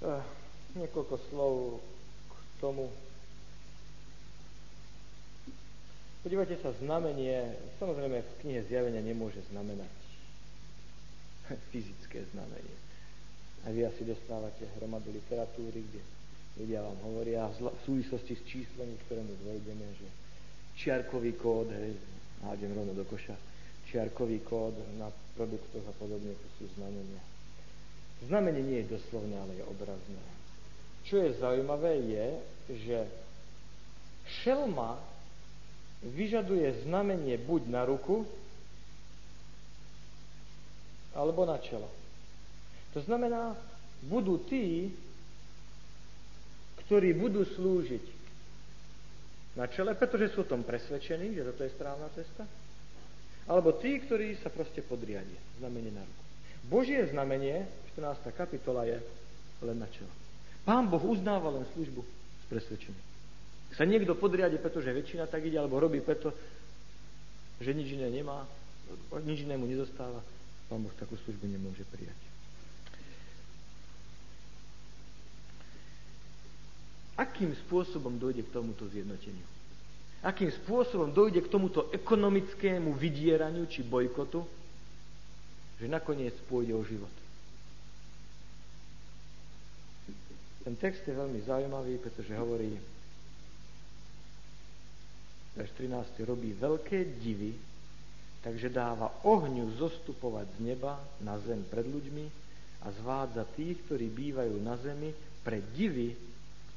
[0.00, 0.24] Uh,
[0.78, 1.54] niekoľko slov
[2.30, 2.88] k tomu.
[6.20, 9.92] Podívajte sa, znamenie, samozrejme v knihe zjavenia nemôže znamenať
[11.72, 12.76] fyzické znamenie.
[13.68, 16.00] A vy asi dostávate hromadu literatúry, kde
[16.56, 20.08] ľudia vám hovoria v súvislosti s číslami, ktorému dôjdeme, že
[20.80, 21.92] čiarkový kód, hej,
[22.46, 23.36] hádem rovno do koša,
[23.90, 27.22] čiarkový kód na produktoch a podobne, to sú znamenia.
[28.28, 30.24] Znamenie nie je doslovné, ale je obrazné.
[31.08, 32.26] Čo je zaujímavé je,
[32.84, 32.98] že
[34.44, 35.00] šelma
[36.04, 38.24] vyžaduje znamenie buď na ruku,
[41.16, 41.90] alebo na čelo.
[42.94, 43.58] To znamená,
[44.06, 44.94] budú tí,
[46.86, 48.19] ktorí budú slúžiť
[49.58, 52.46] na čele, pretože sú o tom presvedčení, že toto je správna cesta.
[53.50, 55.40] Alebo tí, ktorí sa proste podriadia.
[55.58, 56.22] Znamenie na ruku.
[56.70, 57.66] Božie znamenie,
[57.98, 58.30] 14.
[58.30, 59.02] kapitola, je
[59.66, 60.12] len na čelo.
[60.62, 63.02] Pán Boh uznáva len službu s presvedčením.
[63.74, 66.30] Sa niekto podriadi, pretože väčšina tak ide, alebo robí preto,
[67.58, 68.46] že nič iné nemá,
[69.26, 70.22] nič inému nezostáva,
[70.70, 72.29] Pán Boh takú službu nemôže prijať.
[77.20, 79.44] Akým spôsobom dojde k tomuto zjednoteniu.
[80.24, 84.40] Akým spôsobom dojde k tomuto ekonomickému vydieraniu či bojkotu,
[85.80, 87.12] že nakoniec pôjde o život.
[90.64, 92.76] Ten text je veľmi zaujímavý, pretože hovorí,
[95.56, 97.56] verš 13 robí veľké divy,
[98.44, 102.26] takže dáva ohňu zostupovať z neba na zem pred ľuďmi
[102.84, 106.29] a zvádza tých, ktorí bývajú na zemi, pre divy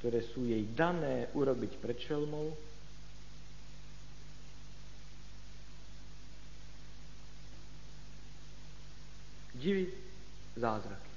[0.04, 2.52] ktoré sú jej dané urobiť pred šelmou,
[9.56, 9.88] divy,
[10.60, 11.12] zázraky.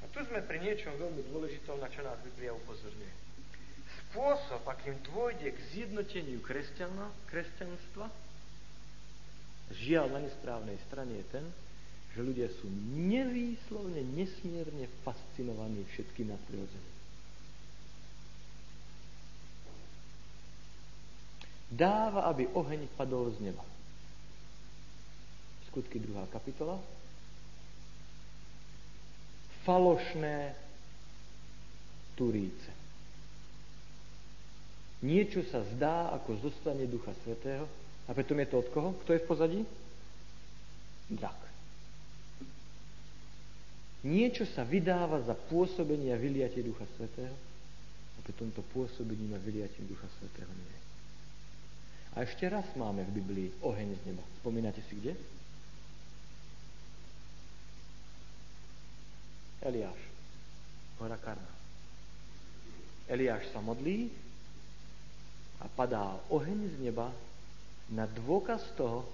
[0.00, 3.12] A tu sme pri niečom veľmi dôležitom, na čo nás Biblia upozorňuje.
[4.08, 6.40] Spôsob, akým dôjde k zjednoteniu
[7.28, 8.08] kresťanstva,
[9.76, 11.44] žiaľ na nesprávnej strane je ten,
[12.14, 16.94] že ľudia sú nevýslovne, nesmierne fascinovaní všetkým nadprirodzeným.
[21.74, 23.66] Dáva, aby oheň padol z neba.
[25.66, 26.30] Skutky 2.
[26.30, 26.78] kapitola.
[29.66, 30.54] Falošné
[32.14, 32.70] turíce.
[35.02, 37.66] Niečo sa zdá, ako zostane Ducha Svetého.
[38.06, 38.90] A preto je to od koho?
[39.02, 39.60] Kto je v pozadí?
[41.10, 41.53] Drak.
[44.04, 47.32] Niečo sa vydáva za pôsobenie a vyliatie Ducha Svetého
[48.14, 50.78] a pri tomto pôsobení a vyliatie Ducha Svetého nie.
[52.14, 54.22] A ešte raz máme v Biblii oheň z neba.
[54.44, 55.16] Spomínate si kde?
[59.64, 59.96] Eliáš.
[61.00, 61.52] Hora Karna.
[63.08, 64.12] Eliáš sa modlí
[65.64, 67.08] a padá oheň z neba
[67.88, 69.08] na dôkaz toho,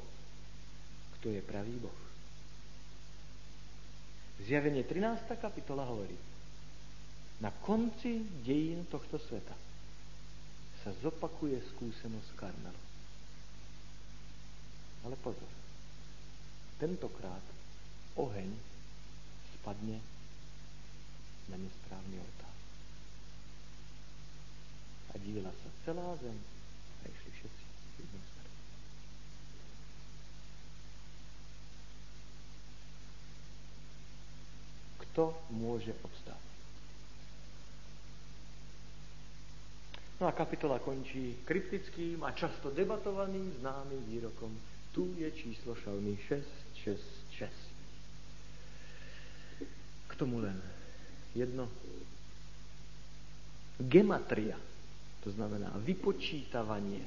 [1.19, 2.10] kto je pravý Boh.
[4.47, 5.37] Zjavenie 13.
[5.37, 6.17] kapitola hovorí,
[7.41, 9.57] na konci dejín tohto sveta
[10.81, 12.83] sa zopakuje skúsenosť Karmelu.
[15.05, 15.53] Ale pozor,
[16.77, 17.45] tentokrát
[18.17, 18.53] oheň
[19.61, 20.01] spadne
[21.49, 22.57] na nesprávny oltár.
[25.11, 26.39] A divila sa celá zem
[27.01, 27.65] a išli všetci
[28.01, 28.57] jedným smerom.
[35.11, 36.51] Kto môže obstáť?
[40.21, 44.53] No a kapitola končí kryptickým a často debatovaným známym výrokom.
[44.93, 46.45] Tu je číslo šalmy 6,
[46.85, 47.01] 6,
[47.41, 47.49] 6.
[50.07, 50.61] K tomu len
[51.33, 51.73] jedno.
[53.81, 54.61] Gematria,
[55.25, 57.01] to znamená vypočítavanie.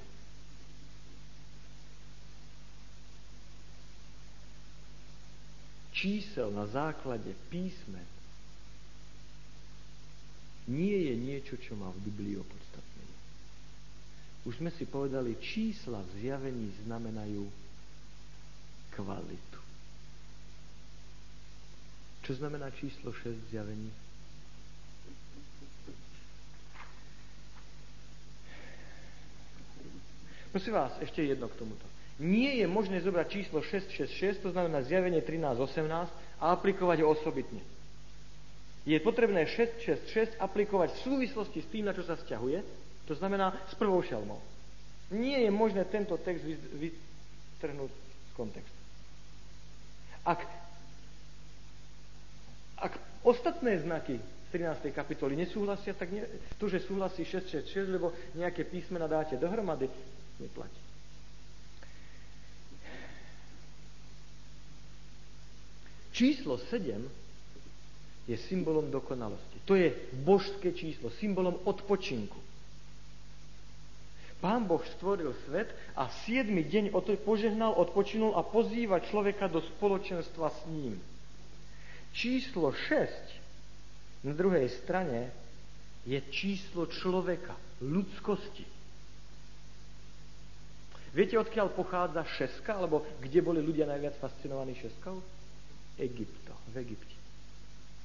[6.04, 8.04] Čísel na základe písmen
[10.68, 13.08] nie je niečo, čo má v Biblii opodstatné.
[14.44, 17.48] Už sme si povedali, čísla v zjavení znamenajú
[19.00, 19.60] kvalitu.
[22.28, 23.92] Čo znamená číslo 6 v zjavení?
[30.52, 31.93] Prosím vás, ešte jedno k tomuto.
[32.24, 36.08] Nie je možné zobrať číslo 666, to znamená zjavenie 1318,
[36.40, 37.60] a aplikovať ho osobitne.
[38.88, 42.64] Je potrebné 666 aplikovať v súvislosti s tým, na čo sa vzťahuje,
[43.08, 44.40] to znamená s prvou šelmou.
[45.12, 46.44] Nie je možné tento text
[46.80, 48.80] vytrhnúť z kontextu.
[50.24, 50.48] Ak,
[52.80, 54.96] ak ostatné znaky z 13.
[54.96, 56.24] kapitoly nesúhlasia, tak nie,
[56.60, 59.92] to, že súhlasí 666, lebo nejaké písmena dáte dohromady,
[60.40, 60.83] neplatí.
[66.14, 67.10] Číslo 7
[68.30, 69.58] je symbolom dokonalosti.
[69.66, 69.92] To je
[70.24, 72.38] božské číslo, symbolom odpočinku.
[74.44, 76.92] Pán Boh stvoril svet a siedmy deň
[77.24, 81.00] požehnal, odpočinul a pozýva človeka do spoločenstva s ním.
[82.12, 85.32] Číslo 6 na druhej strane
[86.04, 88.68] je číslo človeka, ľudskosti.
[91.16, 95.24] Viete, odkiaľ pochádza šeska, alebo kde boli ľudia najviac fascinovaní šeskou?
[95.98, 97.16] Egypto, v Egypte.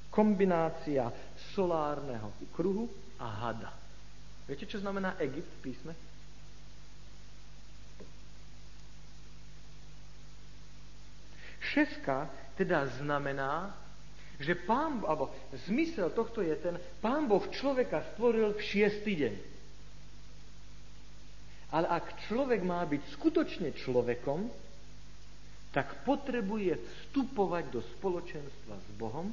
[0.09, 1.09] Kombinácia
[1.53, 2.89] solárneho kruhu
[3.21, 3.71] a hada.
[4.49, 5.93] Viete, čo znamená Egypt v písme?
[11.69, 12.25] Šeska
[12.57, 13.77] teda znamená,
[14.41, 15.29] že pán, alebo
[15.67, 19.35] zmysel tohto je ten, pán Boh človeka stvoril v šiestý deň.
[21.69, 24.49] Ale ak človek má byť skutočne človekom,
[25.69, 29.29] tak potrebuje vstupovať do spoločenstva s Bohom,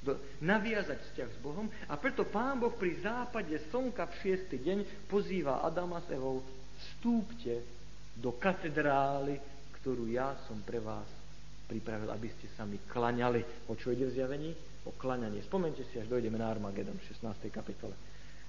[0.00, 4.78] do, naviazať vzťah s Bohom a preto Pán Boh pri západe slnka v šiestý deň
[5.12, 6.40] pozýva Adama s Evou
[6.80, 7.60] vstúpte
[8.16, 9.36] do katedrály
[9.80, 11.08] ktorú ja som pre vás
[11.64, 13.40] pripravil, aby ste sa mi klaňali.
[13.72, 14.52] O čo ide v zjavení?
[14.84, 15.40] O klaňanie.
[15.44, 17.48] Spomente si, až dojdeme na Armagedon v 16.
[17.48, 17.96] kapitole,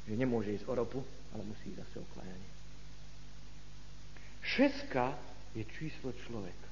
[0.04, 1.00] že nemôže ísť o ropu,
[1.32, 2.50] ale musí ísť zase o klaňanie.
[4.42, 5.16] Šeska
[5.56, 6.70] je číslo človeka.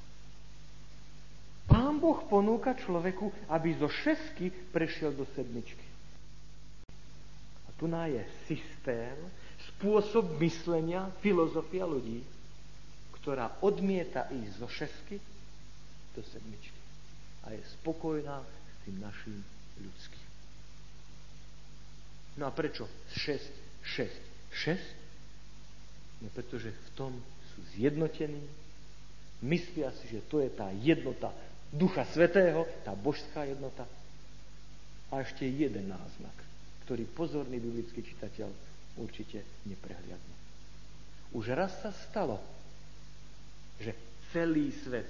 [1.69, 5.85] Pán Boh ponúka človeku, aby zo šesky prešiel do sedmičky.
[7.67, 9.17] A tu je systém,
[9.75, 12.25] spôsob myslenia, filozofia ľudí,
[13.21, 15.21] ktorá odmieta ísť zo šesky
[16.17, 16.79] do sedmičky
[17.49, 19.37] a je spokojná s tým našim
[19.79, 20.27] ľudským.
[22.37, 23.41] No a prečo 6,
[23.83, 24.11] 6,
[24.69, 24.77] 6?
[26.23, 27.11] No pretože v tom
[27.55, 28.43] sú zjednotení,
[29.43, 31.31] myslia si, že to je tá jednota
[31.69, 33.85] Ducha Svetého, tá božská jednota.
[35.09, 36.33] A ešte jeden náznak,
[36.85, 38.49] ktorý pozorný biblický čitateľ
[38.97, 40.35] určite neprehliadne.
[41.33, 42.41] Už raz sa stalo,
[43.77, 43.93] že
[44.33, 45.09] celý svet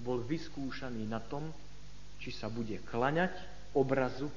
[0.00, 1.48] bol vyskúšaný na tom,
[2.20, 3.32] či sa bude klaňať
[3.72, 4.28] obrazu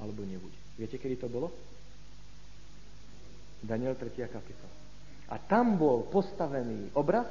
[0.00, 0.56] alebo nebude.
[0.80, 1.52] Viete, kedy to bolo?
[3.64, 4.10] Daniel 3.
[4.28, 4.74] kapitola.
[5.32, 7.28] A tam bol postavený obraz,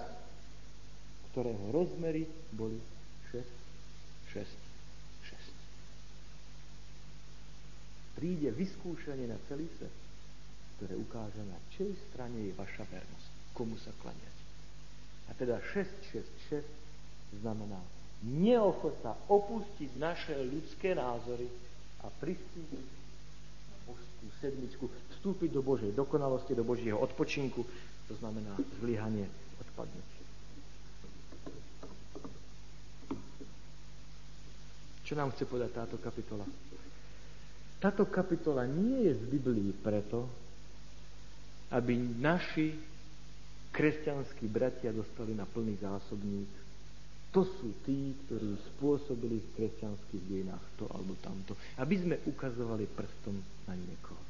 [1.34, 2.77] ktorého rozmery boli
[3.34, 3.41] 6,
[4.38, 4.53] 6, 6.
[8.21, 9.97] Príde vyskúšanie na celý svet,
[10.77, 14.29] ktoré ukáže na čej strane je vaša vernosť, komu sa klania.
[15.25, 16.61] A teda 666
[17.41, 17.81] znamená
[18.21, 21.49] neochota opustiť naše ľudské názory
[22.05, 22.86] a pristúpiť
[23.89, 24.86] božskú sedmičku,
[25.17, 27.65] vstúpiť do Božej dokonalosti, do Božieho odpočinku,
[28.05, 28.53] to znamená
[28.86, 29.25] zlyhanie,
[29.65, 30.22] odpadnúť.
[35.04, 36.47] Čo nám chce povedať táto kapitola?
[37.80, 40.28] Táto kapitola nie je v Biblii preto,
[41.76, 42.72] aby naši
[43.74, 46.64] kresťanskí bratia dostali na plný zásobník
[47.34, 51.58] to sú tí, ktorí spôsobili v kresťanských dejinách to alebo tamto.
[51.82, 54.22] Aby sme ukazovali prstom na niekoho.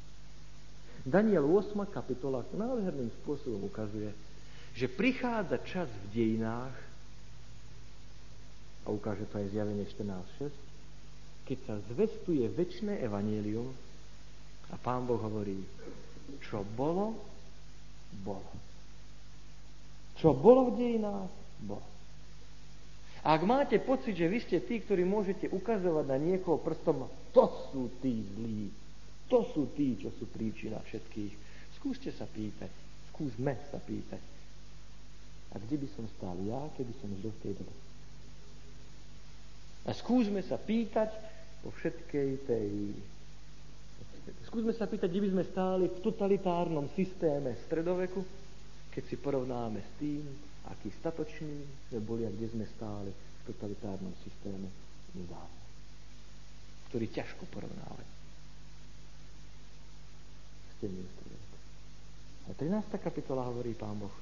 [1.04, 1.84] Daniel 8.
[1.92, 4.08] kapitola nádherným spôsobom ukazuje,
[4.72, 6.72] že prichádza čas v dejinách,
[8.84, 10.52] a ukáže to aj zjavenie 14.6,
[11.48, 13.68] keď sa zvestuje väčšie evanielium
[14.72, 15.60] a pán Boh hovorí,
[16.44, 17.16] čo bolo,
[18.24, 18.52] bolo.
[20.20, 21.32] Čo bolo v dejinách,
[21.64, 21.88] bolo.
[23.24, 27.44] A ak máte pocit, že vy ste tí, ktorí môžete ukazovať na niekoho prstom, to
[27.72, 28.68] sú tí zlí,
[29.32, 31.32] to sú tí, čo sú príčina všetkých.
[31.80, 32.68] Skúste sa pýtať,
[33.12, 34.20] skúsme sa pýtať.
[35.52, 37.83] A kde by som stál ja, keby som žil v tej dobe?
[39.84, 41.12] A skúsme sa pýtať
[41.60, 42.68] po všetkej tej...
[44.48, 48.24] Skúsme sa pýtať, kde by sme stáli v totalitárnom systéme stredoveku,
[48.88, 50.24] keď si porovnáme s tým,
[50.72, 51.56] aký statočný
[51.92, 54.72] sme boli a kde sme stáli v totalitárnom systéme
[55.12, 55.62] nedávno,
[56.88, 58.08] ktorý ťažko porovnávať.
[60.80, 60.88] Ste
[62.48, 62.88] A 13.
[62.96, 64.12] kapitola hovorí pán Boh,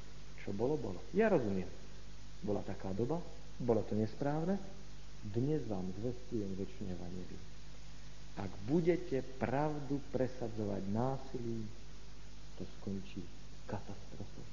[0.42, 0.98] čo bolo, bolo.
[1.14, 1.70] Ja rozumiem.
[2.42, 3.22] Bola taká doba,
[3.62, 4.58] bolo to nesprávne,
[5.30, 7.40] dnes vám zvestujem väčšine vaniliu.
[8.42, 11.68] Ak budete pravdu presadzovať násilím,
[12.58, 13.22] to skončí
[13.70, 14.46] katastrofou.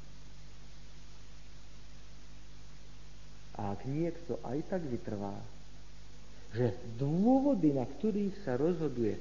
[3.59, 5.36] A ak niekto aj tak vytrvá,
[6.53, 9.20] že dôvody, na ktorých sa rozhoduje,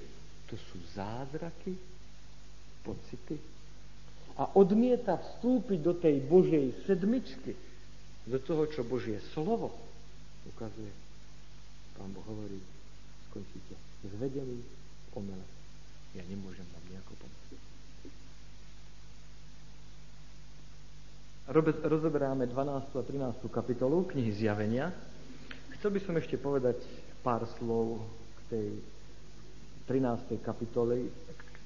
[0.48, 1.76] to sú zázraky,
[2.86, 3.36] pocity,
[4.38, 7.58] a odmieta vstúpiť do tej Božej sedmičky,
[8.30, 9.74] do toho, čo Božie slovo
[10.46, 11.07] ukazuje.
[11.98, 12.62] Pán Boh hovorí,
[13.30, 13.74] skončíte
[14.06, 14.62] zvedený
[15.18, 15.42] omele.
[16.14, 17.36] Ja nemôžem vám nejako pomôcť.
[21.88, 22.92] rozoberáme 12.
[22.92, 23.48] a 13.
[23.48, 24.92] kapitolu knihy Zjavenia.
[25.80, 26.76] Chcel by som ešte povedať
[27.24, 28.04] pár slov
[28.36, 28.68] k tej
[29.88, 30.44] 13.
[30.44, 31.08] kapitole,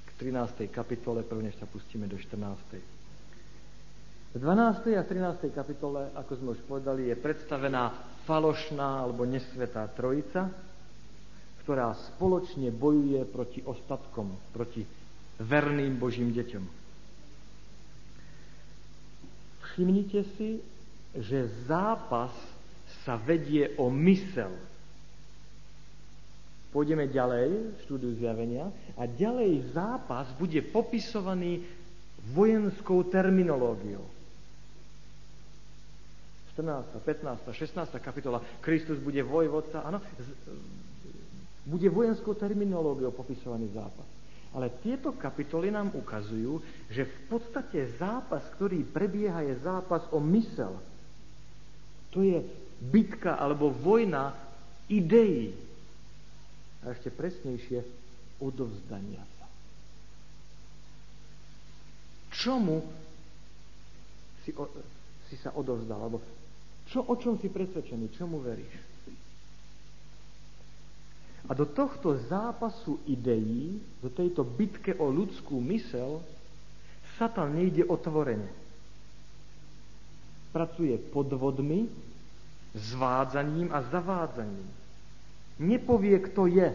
[0.07, 0.71] k 13.
[0.71, 2.79] kapitole, prvne sa pustíme do 14.
[4.33, 4.97] V 12.
[4.97, 5.51] a 13.
[5.51, 7.91] kapitole, ako sme už povedali, je predstavená
[8.25, 10.51] falošná alebo nesvetá trojica,
[11.63, 14.83] ktorá spoločne bojuje proti ostatkom, proti
[15.39, 16.65] verným Božím deťom.
[19.63, 20.61] Všimnite si,
[21.17, 22.33] že zápas
[23.07, 24.53] sa vedie o mysel.
[26.73, 31.61] Pôjdeme ďalej v štúdiu zjavenia a ďalej zápas bude popisovaný
[32.33, 34.22] vojenskou terminológiou.
[36.55, 37.97] 14., 15., 16.
[38.05, 40.05] kapitola Kristus bude vojvodca, áno,
[41.65, 44.09] bude vojenskou terminológiou popisovaný zápas.
[44.53, 46.61] Ale tieto kapitoly nám ukazujú,
[46.93, 50.77] že v podstate zápas, ktorý prebieha, je zápas o mysel.
[52.13, 52.45] To je
[52.85, 54.37] bitka alebo vojna
[54.93, 55.57] ideí.
[56.85, 57.81] A ešte presnejšie,
[58.43, 59.47] odovzdania sa.
[62.37, 62.85] Čomu
[64.45, 64.69] si, o,
[65.31, 65.97] si sa odovzdal?
[65.97, 66.19] Alebo
[66.93, 68.13] čo, o čom si presvedčený?
[68.13, 68.77] Čomu veríš?
[71.49, 76.21] A do tohto zápasu ideí, do tejto bitke o ľudskú mysel,
[77.17, 78.47] Satan nejde otvorene.
[80.53, 81.89] Pracuje podvodmi,
[82.77, 84.69] zvádzaním a zavádzaním.
[85.65, 86.69] Nepovie, kto je.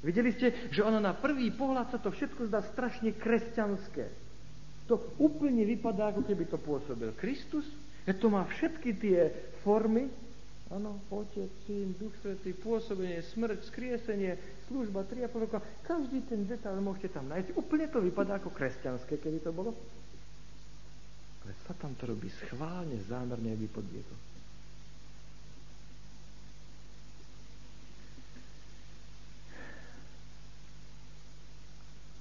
[0.00, 4.08] Videli ste, že ono na prvý pohľad sa to všetko zdá strašne kresťanské.
[4.88, 7.68] To úplne vypadá, ako keby to pôsobil Kristus,
[8.10, 9.30] že to má všetky tie
[9.62, 10.10] formy,
[10.70, 14.38] Áno, Otec, Syn, Duch Svetý, pôsobenie, smrť, skriesenie,
[14.70, 15.58] služba, 3,5 roka.
[15.82, 17.58] Každý ten detail môžete tam nájsť.
[17.58, 19.74] Úplne to vypadá ako kresťanské, keby to bolo.
[21.42, 24.18] Ale Satan to robí schválne, zámerne, aby podviedol.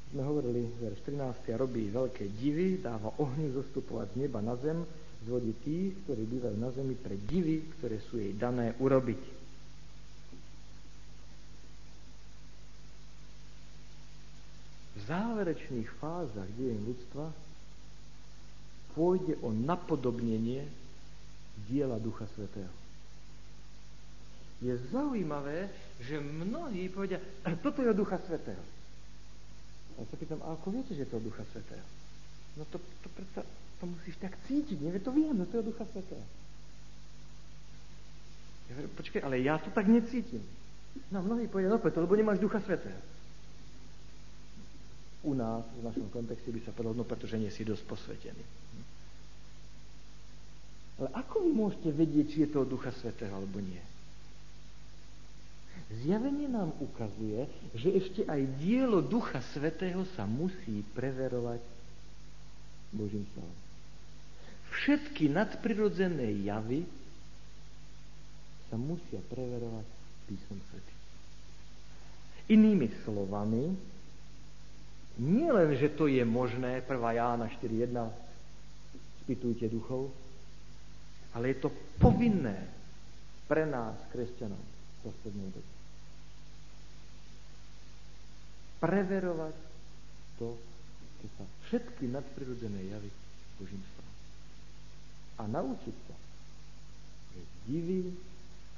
[0.09, 1.53] Sme hovorili, verš 13.
[1.53, 4.81] robí veľké divy, dáva ohňu zostupovať z neba na zem,
[5.27, 9.23] zvodí tých, ktorí bývajú na zemi pre divy, ktoré sú jej dané urobiť.
[14.95, 17.31] V záverečných fázach dejín ľudstva
[18.95, 20.67] pôjde o napodobnenie
[21.67, 22.71] diela Ducha Svetého.
[24.59, 25.71] Je zaujímavé,
[26.03, 27.19] že mnohí povedia,
[27.63, 28.59] toto je od Ducha Svetého.
[29.95, 31.87] A ja sa pýtam, a ako viete, že je to od Ducha Svetého?
[32.59, 33.43] No to, to predsa
[33.79, 34.77] to musíš tak cítiť.
[34.79, 36.25] Nie, to viem, no to je Ducha Svetého.
[38.69, 40.43] Ja hovorím, počkaj, ale ja to tak necítim.
[41.09, 42.99] No, mnohí povedia, no preto, lebo nemáš Ducha Svetého.
[45.23, 48.43] U nás, v našom kontexte by sa povedal, no pretože nie si dosť posvetený.
[50.99, 53.79] Ale ako vy môžete vedieť, či je to Ducha Svetého alebo nie?
[56.03, 61.63] Zjavenie nám ukazuje, že ešte aj dielo Ducha Svetého sa musí preverovať
[62.93, 63.68] Božím slovom.
[64.69, 66.85] Všetky nadprirodzené javy
[68.69, 69.87] sa musia preverovať
[70.29, 70.99] písom Svetým.
[72.49, 73.63] Inými slovami,
[75.19, 76.89] nie len, že to je možné, 1.
[76.89, 77.93] Jána 4.1,
[79.25, 80.09] spýtujte duchov,
[81.33, 81.69] ale je to
[82.01, 82.57] povinné
[83.45, 84.61] pre nás, kresťanov,
[85.01, 85.79] poslednej dobe
[88.79, 89.55] preverovať
[90.39, 90.55] to,
[91.19, 93.11] čo sa všetky nadprirodzené javy
[93.59, 94.08] Božím slovom.
[95.39, 96.15] A naučiť sa,
[97.31, 98.11] že divy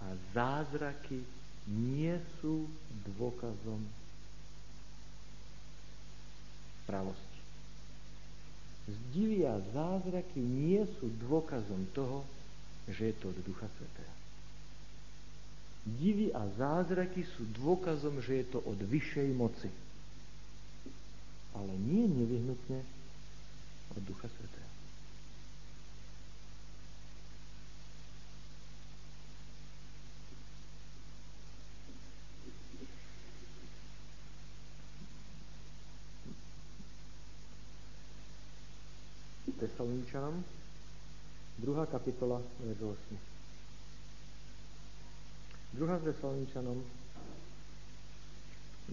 [0.02, 0.08] a
[0.38, 1.22] zázraky
[1.66, 2.70] nie sú
[3.18, 3.82] dôkazom
[6.86, 7.42] pravosti.
[9.14, 12.26] Divy a zázraky nie sú dôkazom toho,
[12.90, 14.14] že je to od Ducha Svetého.
[15.82, 19.70] Divy a zázraky sú dôkazom, že je to od vyššej moci
[21.56, 22.80] ale nie nevyhnutne
[23.92, 24.71] od Ducha Svetého.
[39.82, 40.46] Tesaloničanom,
[41.58, 43.18] druhá kapitola, verš 8.
[45.74, 46.78] Druhá Tesaloničanom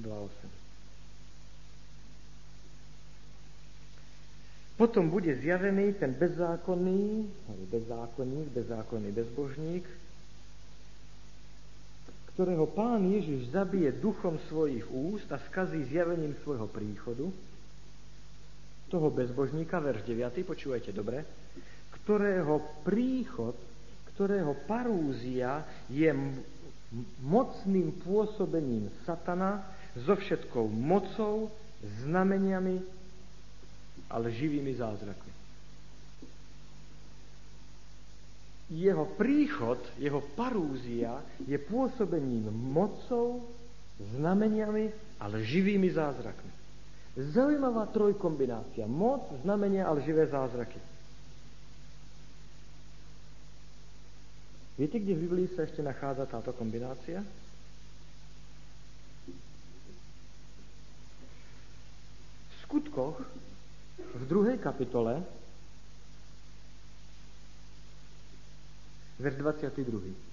[0.01, 0.49] 2.8.
[4.81, 7.29] Potom bude zjavený ten bezzákonný,
[7.69, 9.85] bezzákonník, bezzákonný bezbožník,
[12.33, 17.29] ktorého pán Ježiš zabije duchom svojich úst a skazí zjavením svojho príchodu,
[18.89, 21.23] toho bezbožníka, verš 9, počúvajte dobre,
[22.03, 23.55] ktorého príchod,
[24.17, 25.63] ktorého parúzia
[25.93, 26.09] je
[27.23, 29.63] mocným pôsobením satana
[29.93, 31.53] so všetkou mocou,
[32.03, 32.99] znameniami
[34.09, 35.33] ale živými zázrakmi.
[38.69, 43.49] Jeho príchod, jeho parúzia je pôsobením mocou,
[43.99, 46.58] znameniami, ale živými zázrakmi.
[47.19, 48.87] Zaujímavá trojkombinácia.
[48.87, 50.79] Moc, znamenia, ale živé zázraky.
[54.79, 57.19] Viete, kde v Biblii sa ešte nachádza táto kombinácia?
[62.47, 63.19] V skutkoch
[63.99, 65.19] v druhej kapitole,
[69.19, 70.28] verš 22.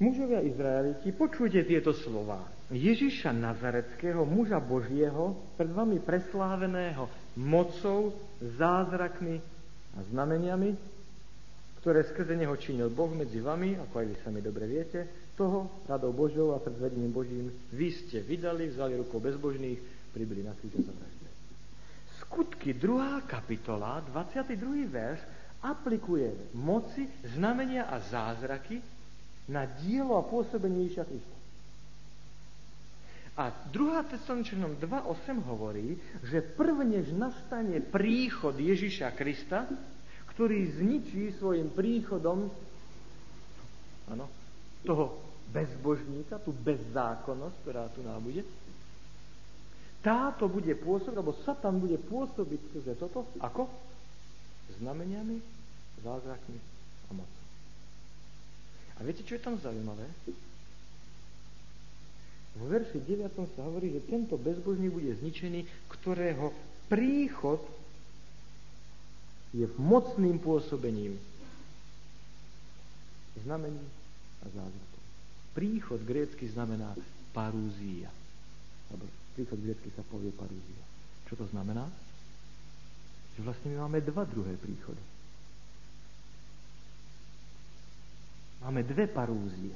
[0.00, 2.40] Mužovia Izraeliti, počujte tieto slova.
[2.72, 7.04] Ježiša Nazareckého, muža Božieho, pred vami presláveného
[7.36, 9.36] mocou, zázrakmi
[9.92, 10.72] a znameniami,
[11.84, 15.04] ktoré skrze neho činil Boh medzi vami, ako aj vy sami dobre viete,
[15.36, 19.84] toho radou Božou a pred vedením Božím vy ste vydali, vzali rukou bezbožných,
[20.16, 20.96] pribyli na kríže za
[22.24, 24.88] Skutky, druhá kapitola, 22.
[24.88, 25.20] verš,
[25.60, 27.04] aplikuje moci,
[27.36, 28.80] znamenia a zázraky
[29.48, 31.36] na dielo a pôsobenie Ježiša Krista.
[33.40, 34.12] A 2.
[34.12, 35.96] Tesaloničanom 2.8 hovorí,
[36.28, 39.64] že prvnež nastane príchod Ježiša Krista,
[40.36, 42.52] ktorý zničí svojim príchodom
[44.12, 44.26] ano,
[44.84, 48.44] toho bezbožníka, tú bezzákonnosť, ktorá tu nám bude,
[50.00, 53.68] táto bude pôsobiť, alebo Satan bude pôsobiť skrze toto, ako?
[54.80, 55.36] Znameniami,
[56.00, 56.60] zázrakmi
[57.08, 57.39] a mocou.
[59.00, 60.04] A viete, čo je tam zaujímavé?
[62.60, 66.52] V verši 9 sa hovorí, že tento bezbožný bude zničený, ktorého
[66.92, 67.64] príchod
[69.56, 71.16] je mocným pôsobením
[73.40, 73.82] znamení
[74.44, 75.02] a zázrakov.
[75.56, 76.92] Príchod grécky znamená
[77.32, 78.12] parúzia.
[78.92, 80.84] Alebo príchod grecky sa povie parúzia.
[81.26, 81.88] Čo to znamená?
[83.38, 85.00] Že vlastne my máme dva druhé príchody.
[88.60, 89.72] Máme dve parúzie.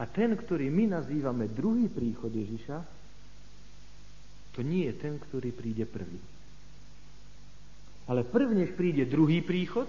[0.00, 2.78] A ten, ktorý my nazývame druhý príchod Ježiša,
[4.52, 6.18] to nie je ten, ktorý príde prvý.
[8.10, 9.86] Ale prvnež príde druhý príchod,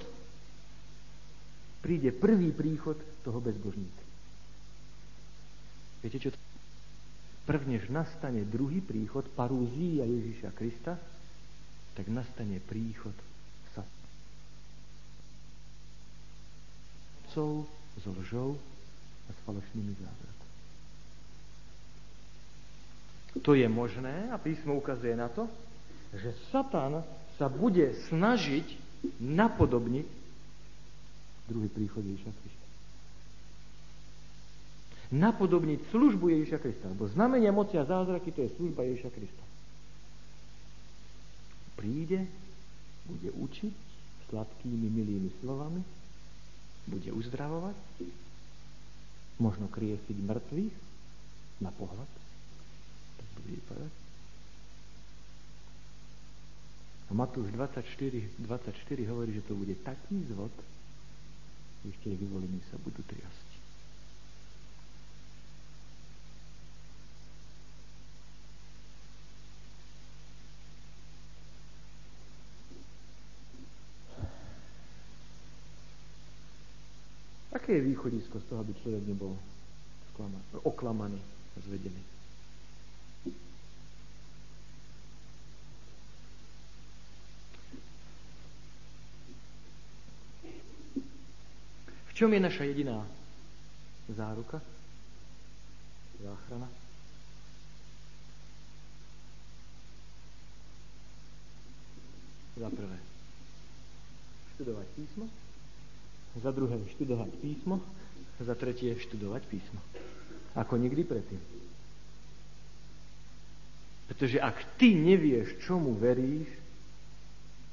[1.82, 2.95] príde prvý príchod
[3.26, 4.03] toho bezbožníka.
[6.05, 6.39] Viete, čo to
[7.43, 10.95] Prvnež nastane druhý príchod parúzia Ježíša Krista,
[11.91, 13.11] tak nastane príchod
[13.76, 13.84] sa
[17.34, 17.65] so
[18.21, 18.55] lžou
[19.27, 20.34] a s falošnými zázrakmi.
[23.41, 25.49] To je možné a písmo ukazuje na to,
[26.13, 27.01] že Satan
[27.41, 28.77] sa bude snažiť
[29.17, 30.05] napodobniť
[31.49, 32.67] druhý príchod Ježiša Krista.
[35.13, 36.86] Napodobniť službu Ježiša Krista.
[36.93, 39.43] Lebo znamenia moci a zázraky to je služba Ježiša Krista.
[41.73, 42.29] Príde,
[43.09, 43.73] bude učiť
[44.29, 45.81] sladkými, milými slovami,
[46.88, 47.77] bude uzdravovať,
[49.39, 50.75] možno kriesiť mŕtvych
[51.63, 52.11] na pohľad.
[53.17, 53.93] Tak bude povedať.
[57.09, 60.53] A Matúš 24, 24 hovorí, že to bude taký zvod,
[61.84, 63.53] že ešte vyvolení sa budú triasť.
[77.74, 79.34] Aké je východisko z toho, aby človek nebol
[80.61, 82.03] oklamaný a zvedený?
[92.05, 93.01] V čom je naša jediná
[94.05, 94.61] záruka?
[96.21, 96.69] Záchrana?
[102.53, 102.97] Za prvé,
[104.53, 105.26] študovať písmo.
[106.41, 107.81] Za druhé, študovať písmo.
[108.41, 109.79] Za tretie, študovať písmo.
[110.57, 111.41] Ako nikdy predtým.
[114.09, 116.49] Pretože ak ty nevieš, čomu veríš,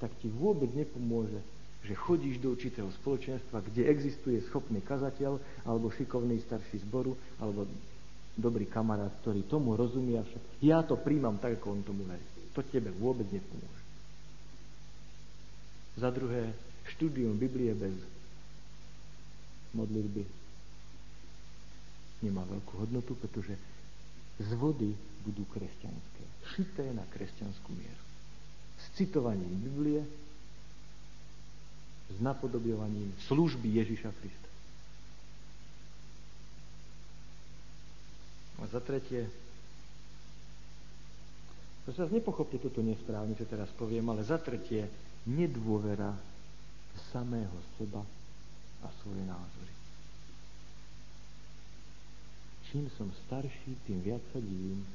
[0.00, 1.40] tak ti vôbec nepomôže
[1.80, 7.64] že chodíš do určitého spoločenstva, kde existuje schopný kazateľ, alebo šikovný starší zboru, alebo
[8.36, 12.22] dobrý kamarát, ktorý tomu rozumie, však ja to príjmam tak, ako on tomu verí.
[12.52, 13.82] To tebe vôbec nepomôže.
[15.96, 16.52] Za druhé,
[16.96, 17.96] štúdium Biblie bez
[19.74, 20.22] modlitby
[22.20, 23.56] nemá veľkú hodnotu, pretože
[24.40, 24.92] z vody
[25.24, 26.24] budú kresťanské,
[26.56, 28.04] šité na kresťanskú mieru.
[28.80, 30.00] S citovaním Biblie
[32.10, 34.48] s napodobňovaním služby Ježiša Krista.
[38.60, 39.24] A za tretie,
[41.88, 44.84] to sa nepochopte toto nesprávne, čo teraz poviem, ale za tretie,
[45.24, 46.12] nedôvera
[47.12, 48.04] samého seba
[48.82, 49.74] a svoje názory.
[52.70, 54.86] Čím som starší, tým viac sa divím,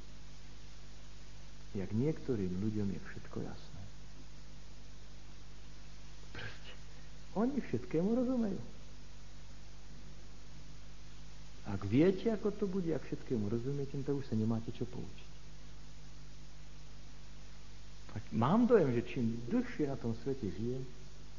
[1.76, 3.84] jak niektorým ľuďom je všetko jasné.
[7.36, 8.64] Oni všetkému rozumejú.
[11.68, 15.32] Ak viete, ako to bude, ak všetkému rozumiete, to už sa nemáte čo poučiť.
[18.16, 20.88] Tak mám dojem, že čím dlhšie na tom svete žijem,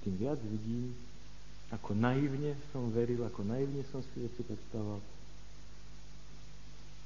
[0.05, 0.93] tým viac vidím,
[1.75, 5.03] ako naivne som veril, ako naivne som si veci predstavoval.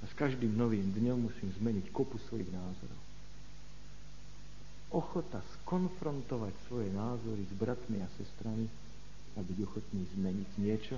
[0.01, 3.01] A s každým novým dňom musím zmeniť kopu svojich názorov.
[4.91, 8.67] Ochota skonfrontovať svoje názory s bratmi a sestrami
[9.37, 10.97] a byť ochotný zmeniť niečo?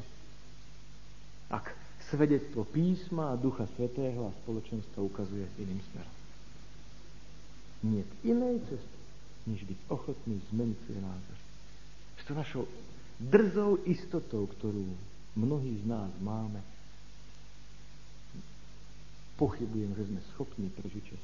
[1.53, 1.77] Ak
[2.09, 6.17] svedectvo písma a Ducha Svetého a spoločenstva ukazuje iným smerom.
[7.83, 8.99] Nie inej cesty,
[9.47, 11.39] než byť ochotný zmeniť svoj názor.
[12.19, 12.65] S to našou
[13.31, 14.83] drzou istotou, ktorú
[15.39, 16.59] mnohí z nás máme,
[19.39, 21.23] pochybujem, že sme schopní prežiť čas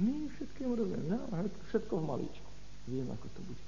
[0.00, 1.28] My všetkému rozumieme, no,
[1.68, 2.50] všetko v malíčku.
[2.88, 3.64] Viem, ako to bude.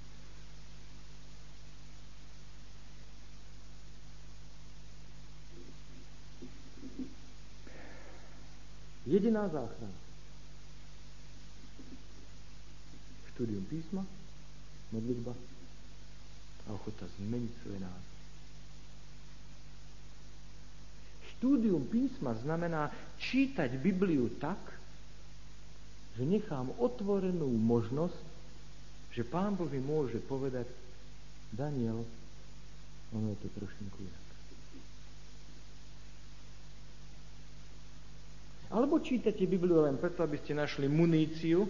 [9.04, 9.98] Jediná záchrana.
[13.34, 14.06] Štúdium písma,
[14.94, 15.36] modlitba
[16.66, 18.12] a ochota zmeniť svoje názor.
[21.36, 24.62] Štúdium písma znamená čítať Bibliu tak,
[26.14, 28.22] že nechám otvorenú možnosť,
[29.10, 30.70] že Pán Boh mi môže povedať,
[31.52, 32.06] Daniel,
[33.12, 34.26] ono je to trošinku inak.
[38.72, 41.68] Alebo čítate Bibliu len preto, aby ste našli muníciu,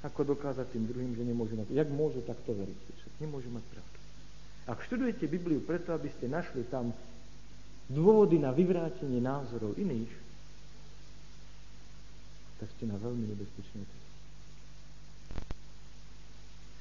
[0.00, 1.68] ako dokázať tým druhým, že nemôžu mať.
[1.76, 2.80] Jak môžu takto veriť?
[2.96, 3.98] Však nemôžu mať pravdu.
[4.64, 6.92] Ak študujete Bibliu preto, aby ste našli tam
[7.90, 10.12] dôvody na vyvrátenie názorov iných,
[12.62, 14.08] tak ste na veľmi nebezpečnej ceste.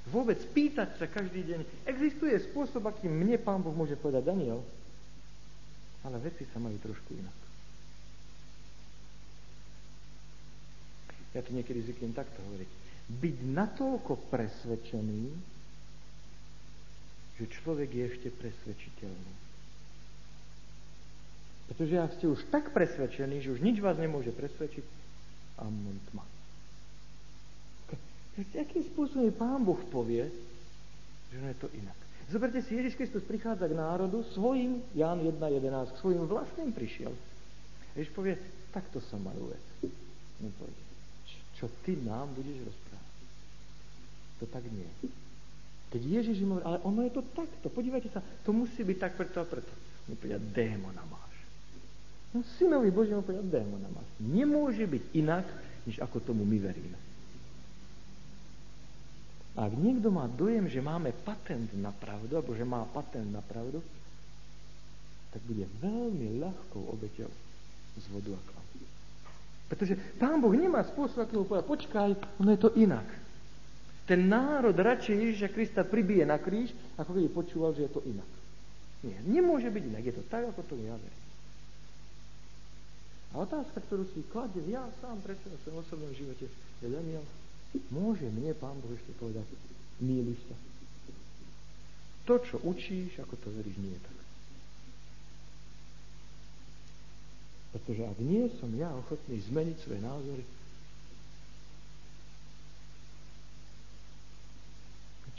[0.10, 4.64] Vôbec pýtať sa každý deň, existuje spôsob, akým mne Pán Boh môže povedať Daniel,
[6.04, 7.38] ale veci sa majú trošku inak.
[11.38, 12.89] Ja to niekedy zvyknem takto hovoriť.
[13.10, 15.24] Byť natoľko presvedčený,
[17.40, 19.34] že človek je ešte presvedčiteľný.
[21.70, 24.86] Pretože ak ste už tak presvedčení, že už nič vás nemôže presvedčiť,
[25.62, 26.26] amen tma.
[28.40, 30.32] Akým spôsobom Pán Boh povie,
[31.30, 31.98] že no je to inak.
[32.30, 37.12] Zoberte si, Ježiš Kristus prichádza k národu svojim, Ján 1.11, k svojim vlastným prišiel.
[37.98, 38.38] Ježiš povie,
[38.70, 39.66] takto sa majú vec.
[40.40, 40.89] Nepovie,
[41.60, 43.20] čo ty nám budeš rozprávať.
[44.40, 44.88] To tak nie.
[45.92, 49.14] Keď Ježiš im hovorí, ale ono je to takto, podívajte sa, to musí byť tak
[49.20, 49.74] preto a preto.
[50.08, 51.36] On povedia, démona máš.
[52.32, 54.08] No synovi Božiemu povedia, démona máš.
[54.24, 55.46] Nemôže byť inak,
[55.84, 56.98] než ako tomu my veríme.
[59.60, 63.44] A ak niekto má dojem, že máme patent na pravdu, alebo že má patent na
[63.44, 63.84] pravdu,
[65.36, 67.30] tak bude veľmi ľahkou obeťou
[68.00, 68.59] z vodu a klam.
[69.70, 72.10] Pretože Pán Boh nemá spôsob, mu povedať, počkaj,
[72.42, 73.06] ono je to inak.
[74.10, 78.26] Ten národ radšej Ježiša Krista pribije na kríž, ako keď počúval, že je to inak.
[79.06, 80.04] Nie, nemôže byť inak.
[80.04, 81.24] Je to tak, ako to ja verím.
[83.30, 86.50] A otázka, ktorú si kladem ja sám pre seba v svojom osobnom živote,
[86.82, 87.22] je Daniel,
[87.94, 89.46] Môže mne Pán Boh ešte povedať,
[90.02, 90.58] míliš sa.
[92.26, 94.19] To, čo učíš, ako to veríš, nie je tak.
[97.70, 100.44] Pretože ak nie som ja ochotný zmeniť svoje názory,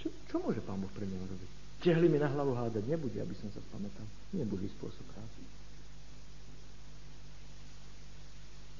[0.01, 1.51] čo, čo môže Pán Boh pre mňa urobiť?
[1.85, 4.05] Tehli mi na hlavu hádať nebude, aby som sa spamätal.
[4.33, 5.39] Nebude spôsob práce.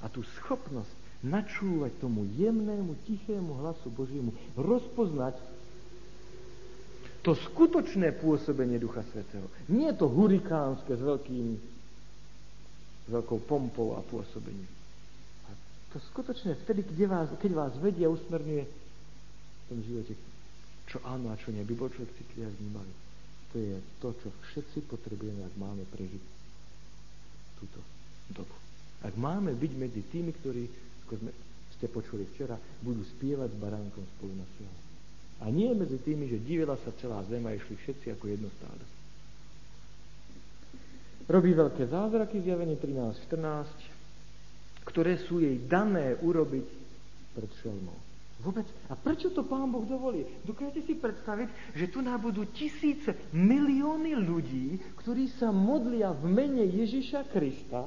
[0.01, 0.89] A tú schopnosť
[1.21, 5.37] načúvať tomu jemnému, tichému hlasu Božiemu, rozpoznať
[7.21, 9.45] to skutočné pôsobenie Ducha Svetého.
[9.69, 11.53] Nie to hurikánske s veľkým,
[13.11, 14.67] veľkou pompou a pôsobením.
[15.47, 15.51] A
[15.91, 20.15] to skutočné vtedy, keď vás, keď vás vedie a usmerňuje v tom živote,
[20.87, 22.93] čo áno a čo nie, by bol človek citlivý a vnímavý.
[23.51, 26.23] To je to, čo všetci potrebujeme, ak máme prežiť
[27.59, 27.79] túto
[28.31, 28.55] dobu.
[29.03, 30.63] Ak máme byť medzi tými, ktorí
[31.11, 31.31] ako sme
[31.75, 34.79] ste počuli včera, budú spievať s baránkom spolu na siahu.
[35.41, 38.85] A nie medzi tými, že divila sa celá zem a išli všetci ako jedno stádo.
[41.29, 46.67] Robí veľké zázraky, zjavenie 13.14, ktoré sú jej dané urobiť
[47.37, 47.97] pred šelmou.
[48.41, 48.65] Vôbec.
[48.89, 50.25] A prečo to Pán Boh dovolí?
[50.41, 56.65] Dokážete si predstaviť, že tu nám budú tisíce, milióny ľudí, ktorí sa modlia v mene
[56.65, 57.85] Ježiša Krista,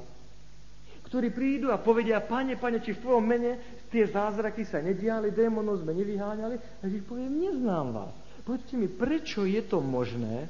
[1.11, 5.83] ktorí prídu a povedia, pane, pane, či v tvojom mene tie zázraky sa nediali, démonov
[5.83, 6.57] sme nevyháňali.
[6.83, 8.15] A ich poviem, neznám vás.
[8.47, 10.47] Povedzte mi, prečo je to možné,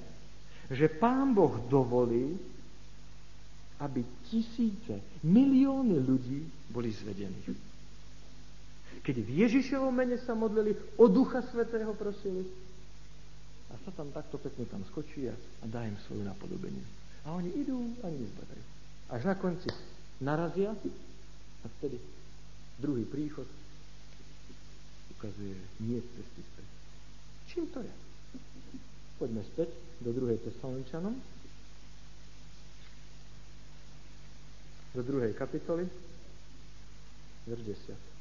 [0.69, 2.37] že Pán Boh dovolí,
[3.83, 7.35] aby tisíce, milióny ľudí boli zvedení.
[9.03, 12.47] Keď v Ježišovom mene sa modlili, o Ducha Svetého prosili,
[13.75, 16.85] a sa tam takto pekne tam skočí a, a dá im svoju napodobenie.
[17.27, 18.65] A oni idú a nezbadajú.
[19.11, 19.69] Až na konci
[20.23, 21.99] narazia a vtedy
[22.79, 23.51] druhý príchod
[25.19, 26.69] ukazuje, nie cesty späť.
[27.51, 27.95] Čím to je?
[29.19, 29.71] Poďme späť
[30.05, 31.15] do druhej Tesaloničanom,
[34.95, 35.91] do druhej kapitoly,
[37.51, 38.15] verš 10.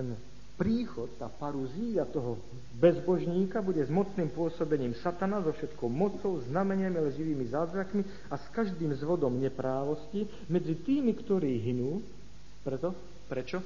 [0.00, 0.16] ten
[0.56, 2.40] príchod, tá paruzíja toho
[2.80, 8.92] bezbožníka bude s mocným pôsobením satana, so všetkou mocou, znameniami, lživými zázrakmi a s každým
[8.96, 12.00] zvodom neprávosti medzi tými, ktorí hynú.
[12.60, 12.92] Preto?
[13.28, 13.58] Prečo?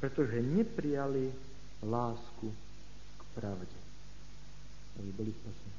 [0.00, 1.32] Pretože neprijali
[1.84, 2.48] lásku
[3.16, 3.78] k pravde.
[5.00, 5.76] Aby boli spasení.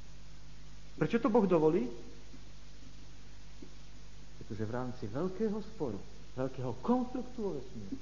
[0.97, 1.85] Prečo to Boh dovolí?
[4.41, 5.99] Pretože v rámci veľkého sporu,
[6.37, 7.97] veľkého konfliktu vo vesmíru,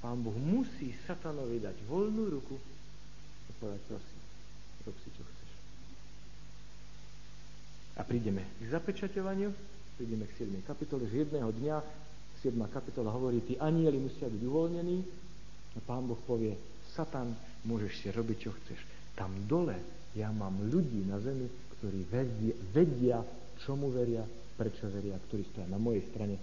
[0.00, 4.20] Pán Boh musí satanovi dať voľnú ruku a povedať, prosím,
[4.88, 5.50] rob si, čo chceš.
[7.98, 9.52] A prídeme k zapečaťovaniu,
[10.00, 10.64] prídeme k 7.
[10.64, 11.76] kapitole, že jedného dňa
[12.42, 12.58] 7.
[12.66, 14.98] kapitola hovorí, tí anieli musia byť uvoľnení
[15.72, 16.58] a Pán Boh povie,
[16.92, 17.32] Satan,
[17.64, 18.80] môžeš si robiť, čo chceš.
[19.14, 19.78] Tam dole
[20.18, 21.46] ja mám ľudí na zemi,
[21.78, 23.18] ktorí vedia, vedia
[23.62, 24.26] čomu veria,
[24.58, 26.36] prečo veria, ktorí stoja na mojej strane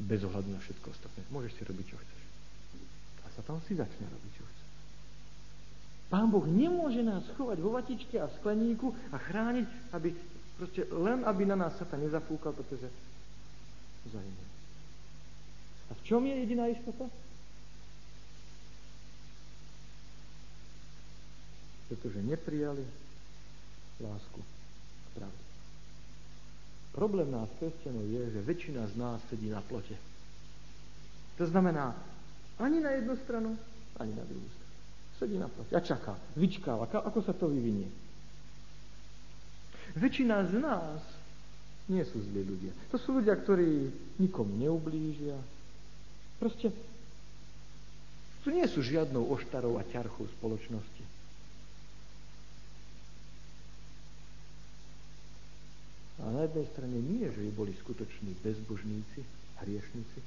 [0.00, 1.20] bez ohľadu na všetko ostatné.
[1.30, 2.16] Môžeš si robiť, čo chceš
[3.36, 4.64] sa tam si začne robiť, čo chce.
[6.08, 10.08] Pán Boh nemôže nás chovať vo vatičke a skleníku a chrániť, aby
[10.56, 12.88] proste len aby na nás Satan nezafúkal, pretože
[14.08, 14.46] zahynie.
[15.90, 17.06] A v čom je jediná istota?
[21.88, 22.82] Pretože neprijali
[24.00, 24.40] lásku
[25.06, 25.42] a pravdu.
[26.92, 29.94] Problém nás, kresťanov, je, že väčšina z nás sedí na plote.
[31.36, 31.92] To znamená,
[32.56, 33.52] ani na jednu stranu,
[34.00, 34.74] ani na druhú stranu.
[35.16, 37.88] Sedí na ploti a čaká, vyčkáva, ako sa to vyvinie.
[39.96, 41.00] Väčšina z nás
[41.88, 42.72] nie sú zlí ľudia.
[42.92, 43.88] To sú ľudia, ktorí
[44.20, 45.36] nikomu neublížia.
[46.36, 46.68] Proste
[48.46, 51.04] tu nie sú žiadnou oštarou a ťarchou spoločnosti.
[56.22, 59.20] A na jednej strane nie, že by boli skutoční bezbožníci,
[59.66, 60.20] hriešnici.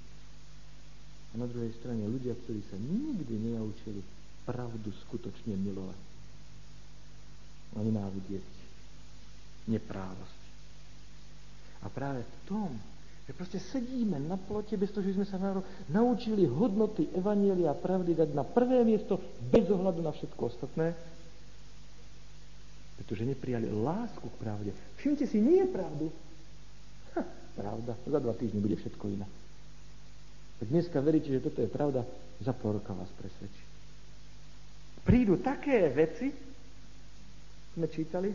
[1.31, 4.01] A na druhej strane ľudia, ktorí sa nikdy nenaučili
[4.43, 6.01] pravdu skutočne milovať
[7.77, 8.49] a nenávidieť
[9.69, 10.41] neprávosť.
[11.83, 12.69] A práve v tom,
[13.29, 15.37] že proste sedíme na plote bez toho, že sme sa
[15.85, 19.21] naučili hodnoty Evanielia a pravdy dať na prvé miesto
[19.53, 20.97] bez ohľadu na všetko ostatné,
[22.97, 24.73] pretože neprijali lásku k pravde.
[24.97, 26.09] Všimte si, nie je pravdu.
[27.13, 27.21] Ha,
[27.53, 29.29] pravda, za dva týždne bude všetko iné.
[30.65, 32.01] Ak dneska veríte, že toto je pravda,
[32.41, 33.63] za pol roka vás presvedčí.
[35.05, 36.33] Prídu také veci,
[37.77, 38.33] sme čítali,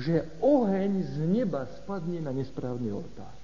[0.00, 3.39] že oheň z neba spadne na nesprávny oltár.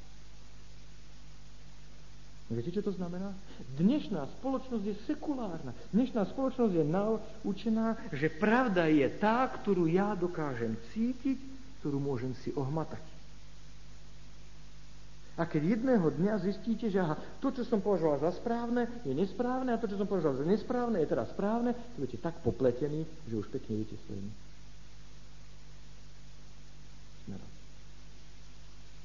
[2.47, 3.35] Viete, čo to znamená?
[3.75, 5.75] Dnešná spoločnosť je sekulárna.
[5.91, 11.43] Dnešná spoločnosť je naučená, že pravda je tá, ktorú ja dokážem cítiť,
[11.83, 13.03] ktorú môžem si ohmatať.
[15.37, 19.75] A keď jedného dňa zistíte, že aha, to, čo som považoval za správne, je nesprávne
[19.75, 23.43] a to, čo som považoval za nesprávne, je teraz správne, to budete tak popletení, že
[23.43, 24.47] už pekne viete svojimi.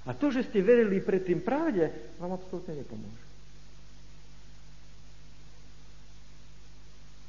[0.02, 3.31] A to, že ste verili predtým pravde, vám absolútne nepomôže.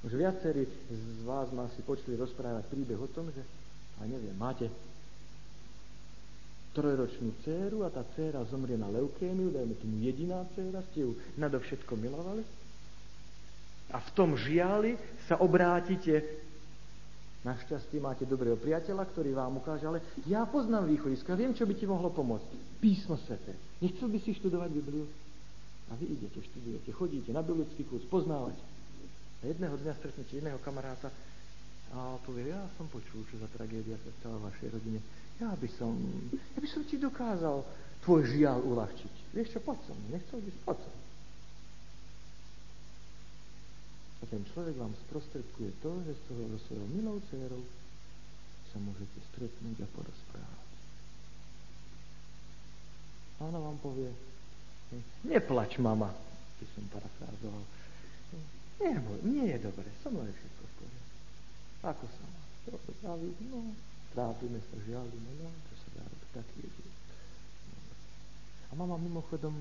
[0.03, 3.42] Už viacerí z vás ma si počuli rozprávať príbeh o tom, že,
[4.03, 4.66] a neviem, máte
[6.74, 11.92] trojročnú dceru a tá dcera zomrie na leukémiu, dajme tomu jediná dcera, ste ju nadovšetko
[11.94, 12.42] milovali.
[13.92, 14.96] A v tom žiali
[15.28, 16.42] sa obrátite
[17.42, 19.98] Našťastie máte dobrého priateľa, ktorý vám ukáže, ale
[20.30, 22.78] ja poznám východiska, viem, čo by ti mohlo pomôcť.
[22.78, 23.59] Písmo sveté.
[23.82, 25.11] Nechcel by si študovať Bibliu?
[25.90, 28.62] A vy idete, študujete, chodíte na biblický kurz, poznávate.
[29.43, 31.11] A jedného dňa stretnete jedného kamaráta
[31.93, 35.03] a povie, ja som počul, čo za tragédia sa stala vašej rodine.
[35.36, 35.93] Ja by som,
[36.32, 37.61] ja by som ti dokázal
[38.01, 39.14] tvoj žiaľ uľahčiť.
[39.36, 40.97] Vieš čo, poď som, nechcel by poď som.
[44.22, 47.62] A ten človek vám sprostredkuje to, že s toho svojou milou dcerou
[48.72, 50.68] sa môžete stretnúť a porozprávať.
[53.36, 54.09] A ona vám povie,
[55.26, 56.09] neplač, mama,
[56.57, 57.82] by som parafrázoval.
[58.83, 61.16] Nie, nie je dobre, so mnou je všetko v poriadku.
[61.87, 62.41] Ako sa má?
[62.99, 63.59] Trávi, no,
[64.11, 66.99] trápime sa, žialíme, no, to sa dá robiť, taký je život.
[68.68, 69.55] A mama mimochodom,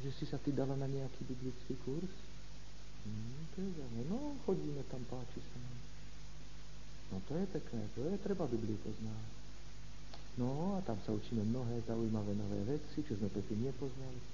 [0.00, 2.12] že si sa ty dala na nejaký biblický kurz?
[3.04, 4.04] Hmm, to je zaujímavé.
[4.08, 5.78] No, chodíme tam, páči sa nám.
[7.12, 9.26] No to je pekné, to je treba Bibliu poznať.
[10.40, 14.31] No a tam sa učíme mnohé zaujímavé nové veci, čo sme predtým nepoznali.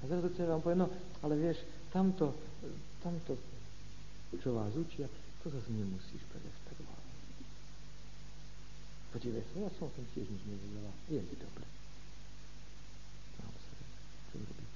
[0.00, 0.88] A zrazu sa vám povie, no,
[1.20, 1.60] ale vieš,
[1.92, 2.32] tamto,
[3.04, 3.36] tamto,
[4.40, 5.04] čo vás učia,
[5.44, 7.04] to zase nemusíš predstavovať.
[9.10, 10.92] Podívej sa, ja som o tom tiež nič nevedela.
[11.10, 11.66] Je mi dobre.
[13.42, 13.74] Mám sa,
[14.30, 14.70] čo robiť.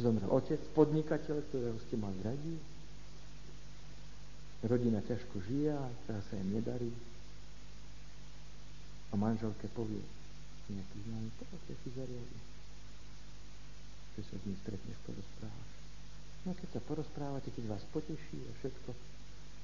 [0.00, 2.56] Zomrel otec, podnikateľ, ktorého ste mali radi.
[4.64, 5.72] Rodina ťažko žije
[6.08, 6.92] teraz sa im nedarí.
[9.12, 10.00] A manželke povie,
[10.70, 12.38] nejaký známy, poďte si zariadi.
[14.14, 15.70] Že sa s ním stretneš, porozprávaš.
[16.40, 18.90] No keď sa porozprávate, keď vás poteší a všetko,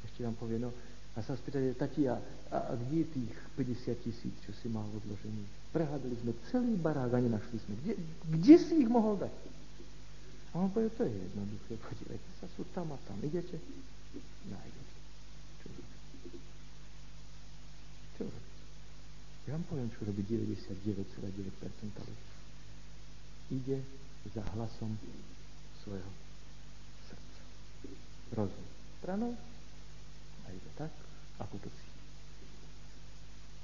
[0.05, 0.71] ešte vám povie, no
[1.17, 2.21] a sa spýtate, tati, a,
[2.53, 5.73] a, a kde je tých 50 tisíc, čo si mal odložený?
[5.73, 7.75] Prehádali sme celý barák a nenašli sme.
[7.81, 7.95] Kde,
[8.37, 9.33] kde si ich mohol dať?
[10.53, 13.57] A on povie, to je jednoduché, podívajte sa, sú tam a tam, idete,
[14.49, 14.95] nájdete.
[15.61, 15.97] Čo robíte?
[18.17, 18.25] Čo?
[19.47, 22.27] Ja vám poviem, čo robí 99,9% ľudí.
[23.47, 23.79] Ide
[24.35, 24.99] za hlasom
[25.87, 26.11] svojho
[27.07, 27.43] srdca.
[28.35, 28.67] Rozum
[28.99, 29.39] stranou
[30.43, 30.91] a ide tak,
[31.39, 32.03] ako to cíti.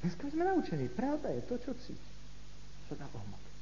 [0.07, 2.11] Dneska sme naučení, pravda je to, čo cíti.
[2.87, 3.55] Sa dá ohmatať.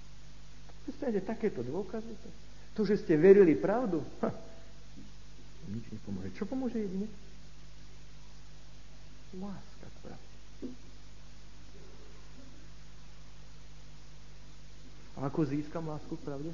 [0.85, 2.29] Predstavte takéto dôkazy, to
[2.77, 4.31] to, že ste verili pravdu, ha,
[5.69, 6.33] nič nepomôže.
[6.33, 7.11] Čo pomôže jedine?
[9.37, 10.30] Láska k pravde.
[15.19, 16.53] A ako získam lásku k pravde?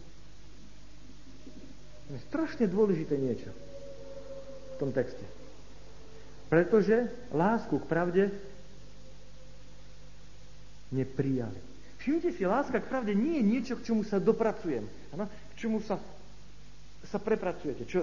[2.06, 5.22] Je strašne dôležité niečo v tom texte.
[6.46, 8.22] Pretože lásku k pravde
[10.94, 11.58] neprijali.
[11.98, 14.86] Všimnite si, láska k pravde nie je niečo, k čomu sa dopracujem.
[15.10, 15.26] Ano?
[15.26, 15.98] K čomu sa
[17.06, 18.02] sa prepracujete, čo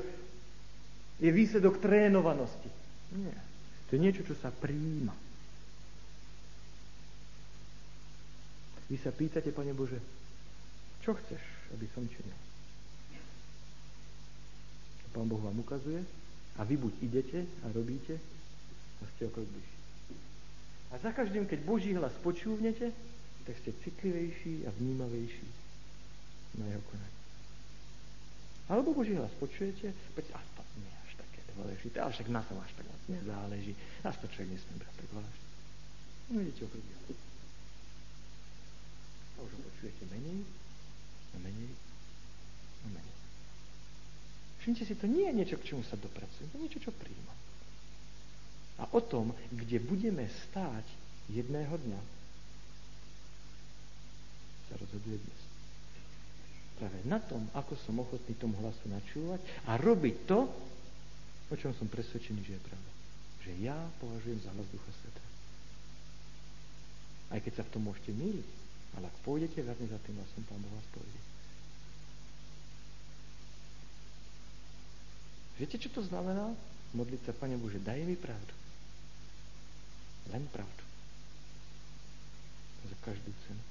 [1.19, 2.71] je výsledok trénovanosti.
[3.19, 3.35] Nie.
[3.91, 5.13] To je niečo, čo sa príjima.
[8.87, 9.99] Vy sa pýtate, Pane Bože,
[11.03, 11.43] čo chceš,
[11.75, 12.39] aby som činil?
[15.03, 15.99] A Pán Boh vám ukazuje
[16.55, 18.15] a vy buď idete a robíte
[18.97, 19.79] a ste okrok bližší.
[20.95, 22.95] A za každým, keď Boží hlas počúvnete,
[23.43, 25.47] tak ste citlivejší a vnímavejší
[26.63, 27.21] na jeho konanie.
[28.71, 32.71] Alebo Boží hlas počujete, a to nie až také dôležité, ale však na tom až
[32.79, 33.75] tak moc nezáleží.
[34.07, 35.47] Nás to človek nesmie brať tak vážne.
[36.31, 36.83] No idete okrok
[39.35, 40.62] A už ho počujete menej,
[41.33, 41.73] a menej,
[42.83, 43.17] a menej.
[44.61, 47.33] Všimte si, to nie je niečo, k čomu sa dopracujem, to je niečo, čo príjmam
[48.79, 50.85] a o tom, kde budeme stáť
[51.29, 52.01] jedného dňa,
[54.67, 55.41] sa rozhoduje dnes.
[56.81, 60.39] Práve na tom, ako som ochotný tomu hlasu načúvať a robiť to,
[61.47, 62.91] o čom som presvedčený, že je pravda.
[63.45, 65.23] Že ja považujem za hlas Ducha Sveta.
[67.29, 68.49] Aj keď sa v tom môžete míliť,
[68.97, 71.19] ale ak pôjdete verne za tým hlasom, Pán Boh vás pôjde.
[75.57, 76.53] Viete, čo to znamená?
[76.93, 78.53] Modliť sa, Pane Bože, daj mi pravdu.
[80.29, 80.83] Len pravdu.
[82.89, 83.63] Za každú cenu.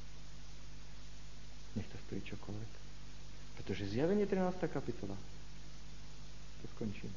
[1.78, 2.72] Nech to stojí čokoľvek.
[3.60, 4.58] Pretože zjavenie 13.
[4.68, 5.16] kapitola,
[6.60, 7.14] to skončíme,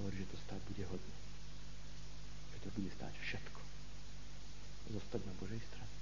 [0.00, 1.16] hovorí, že to stáť bude hodne.
[2.54, 3.60] Že to bude stáť všetko.
[4.92, 6.01] Zostať na Božej strane.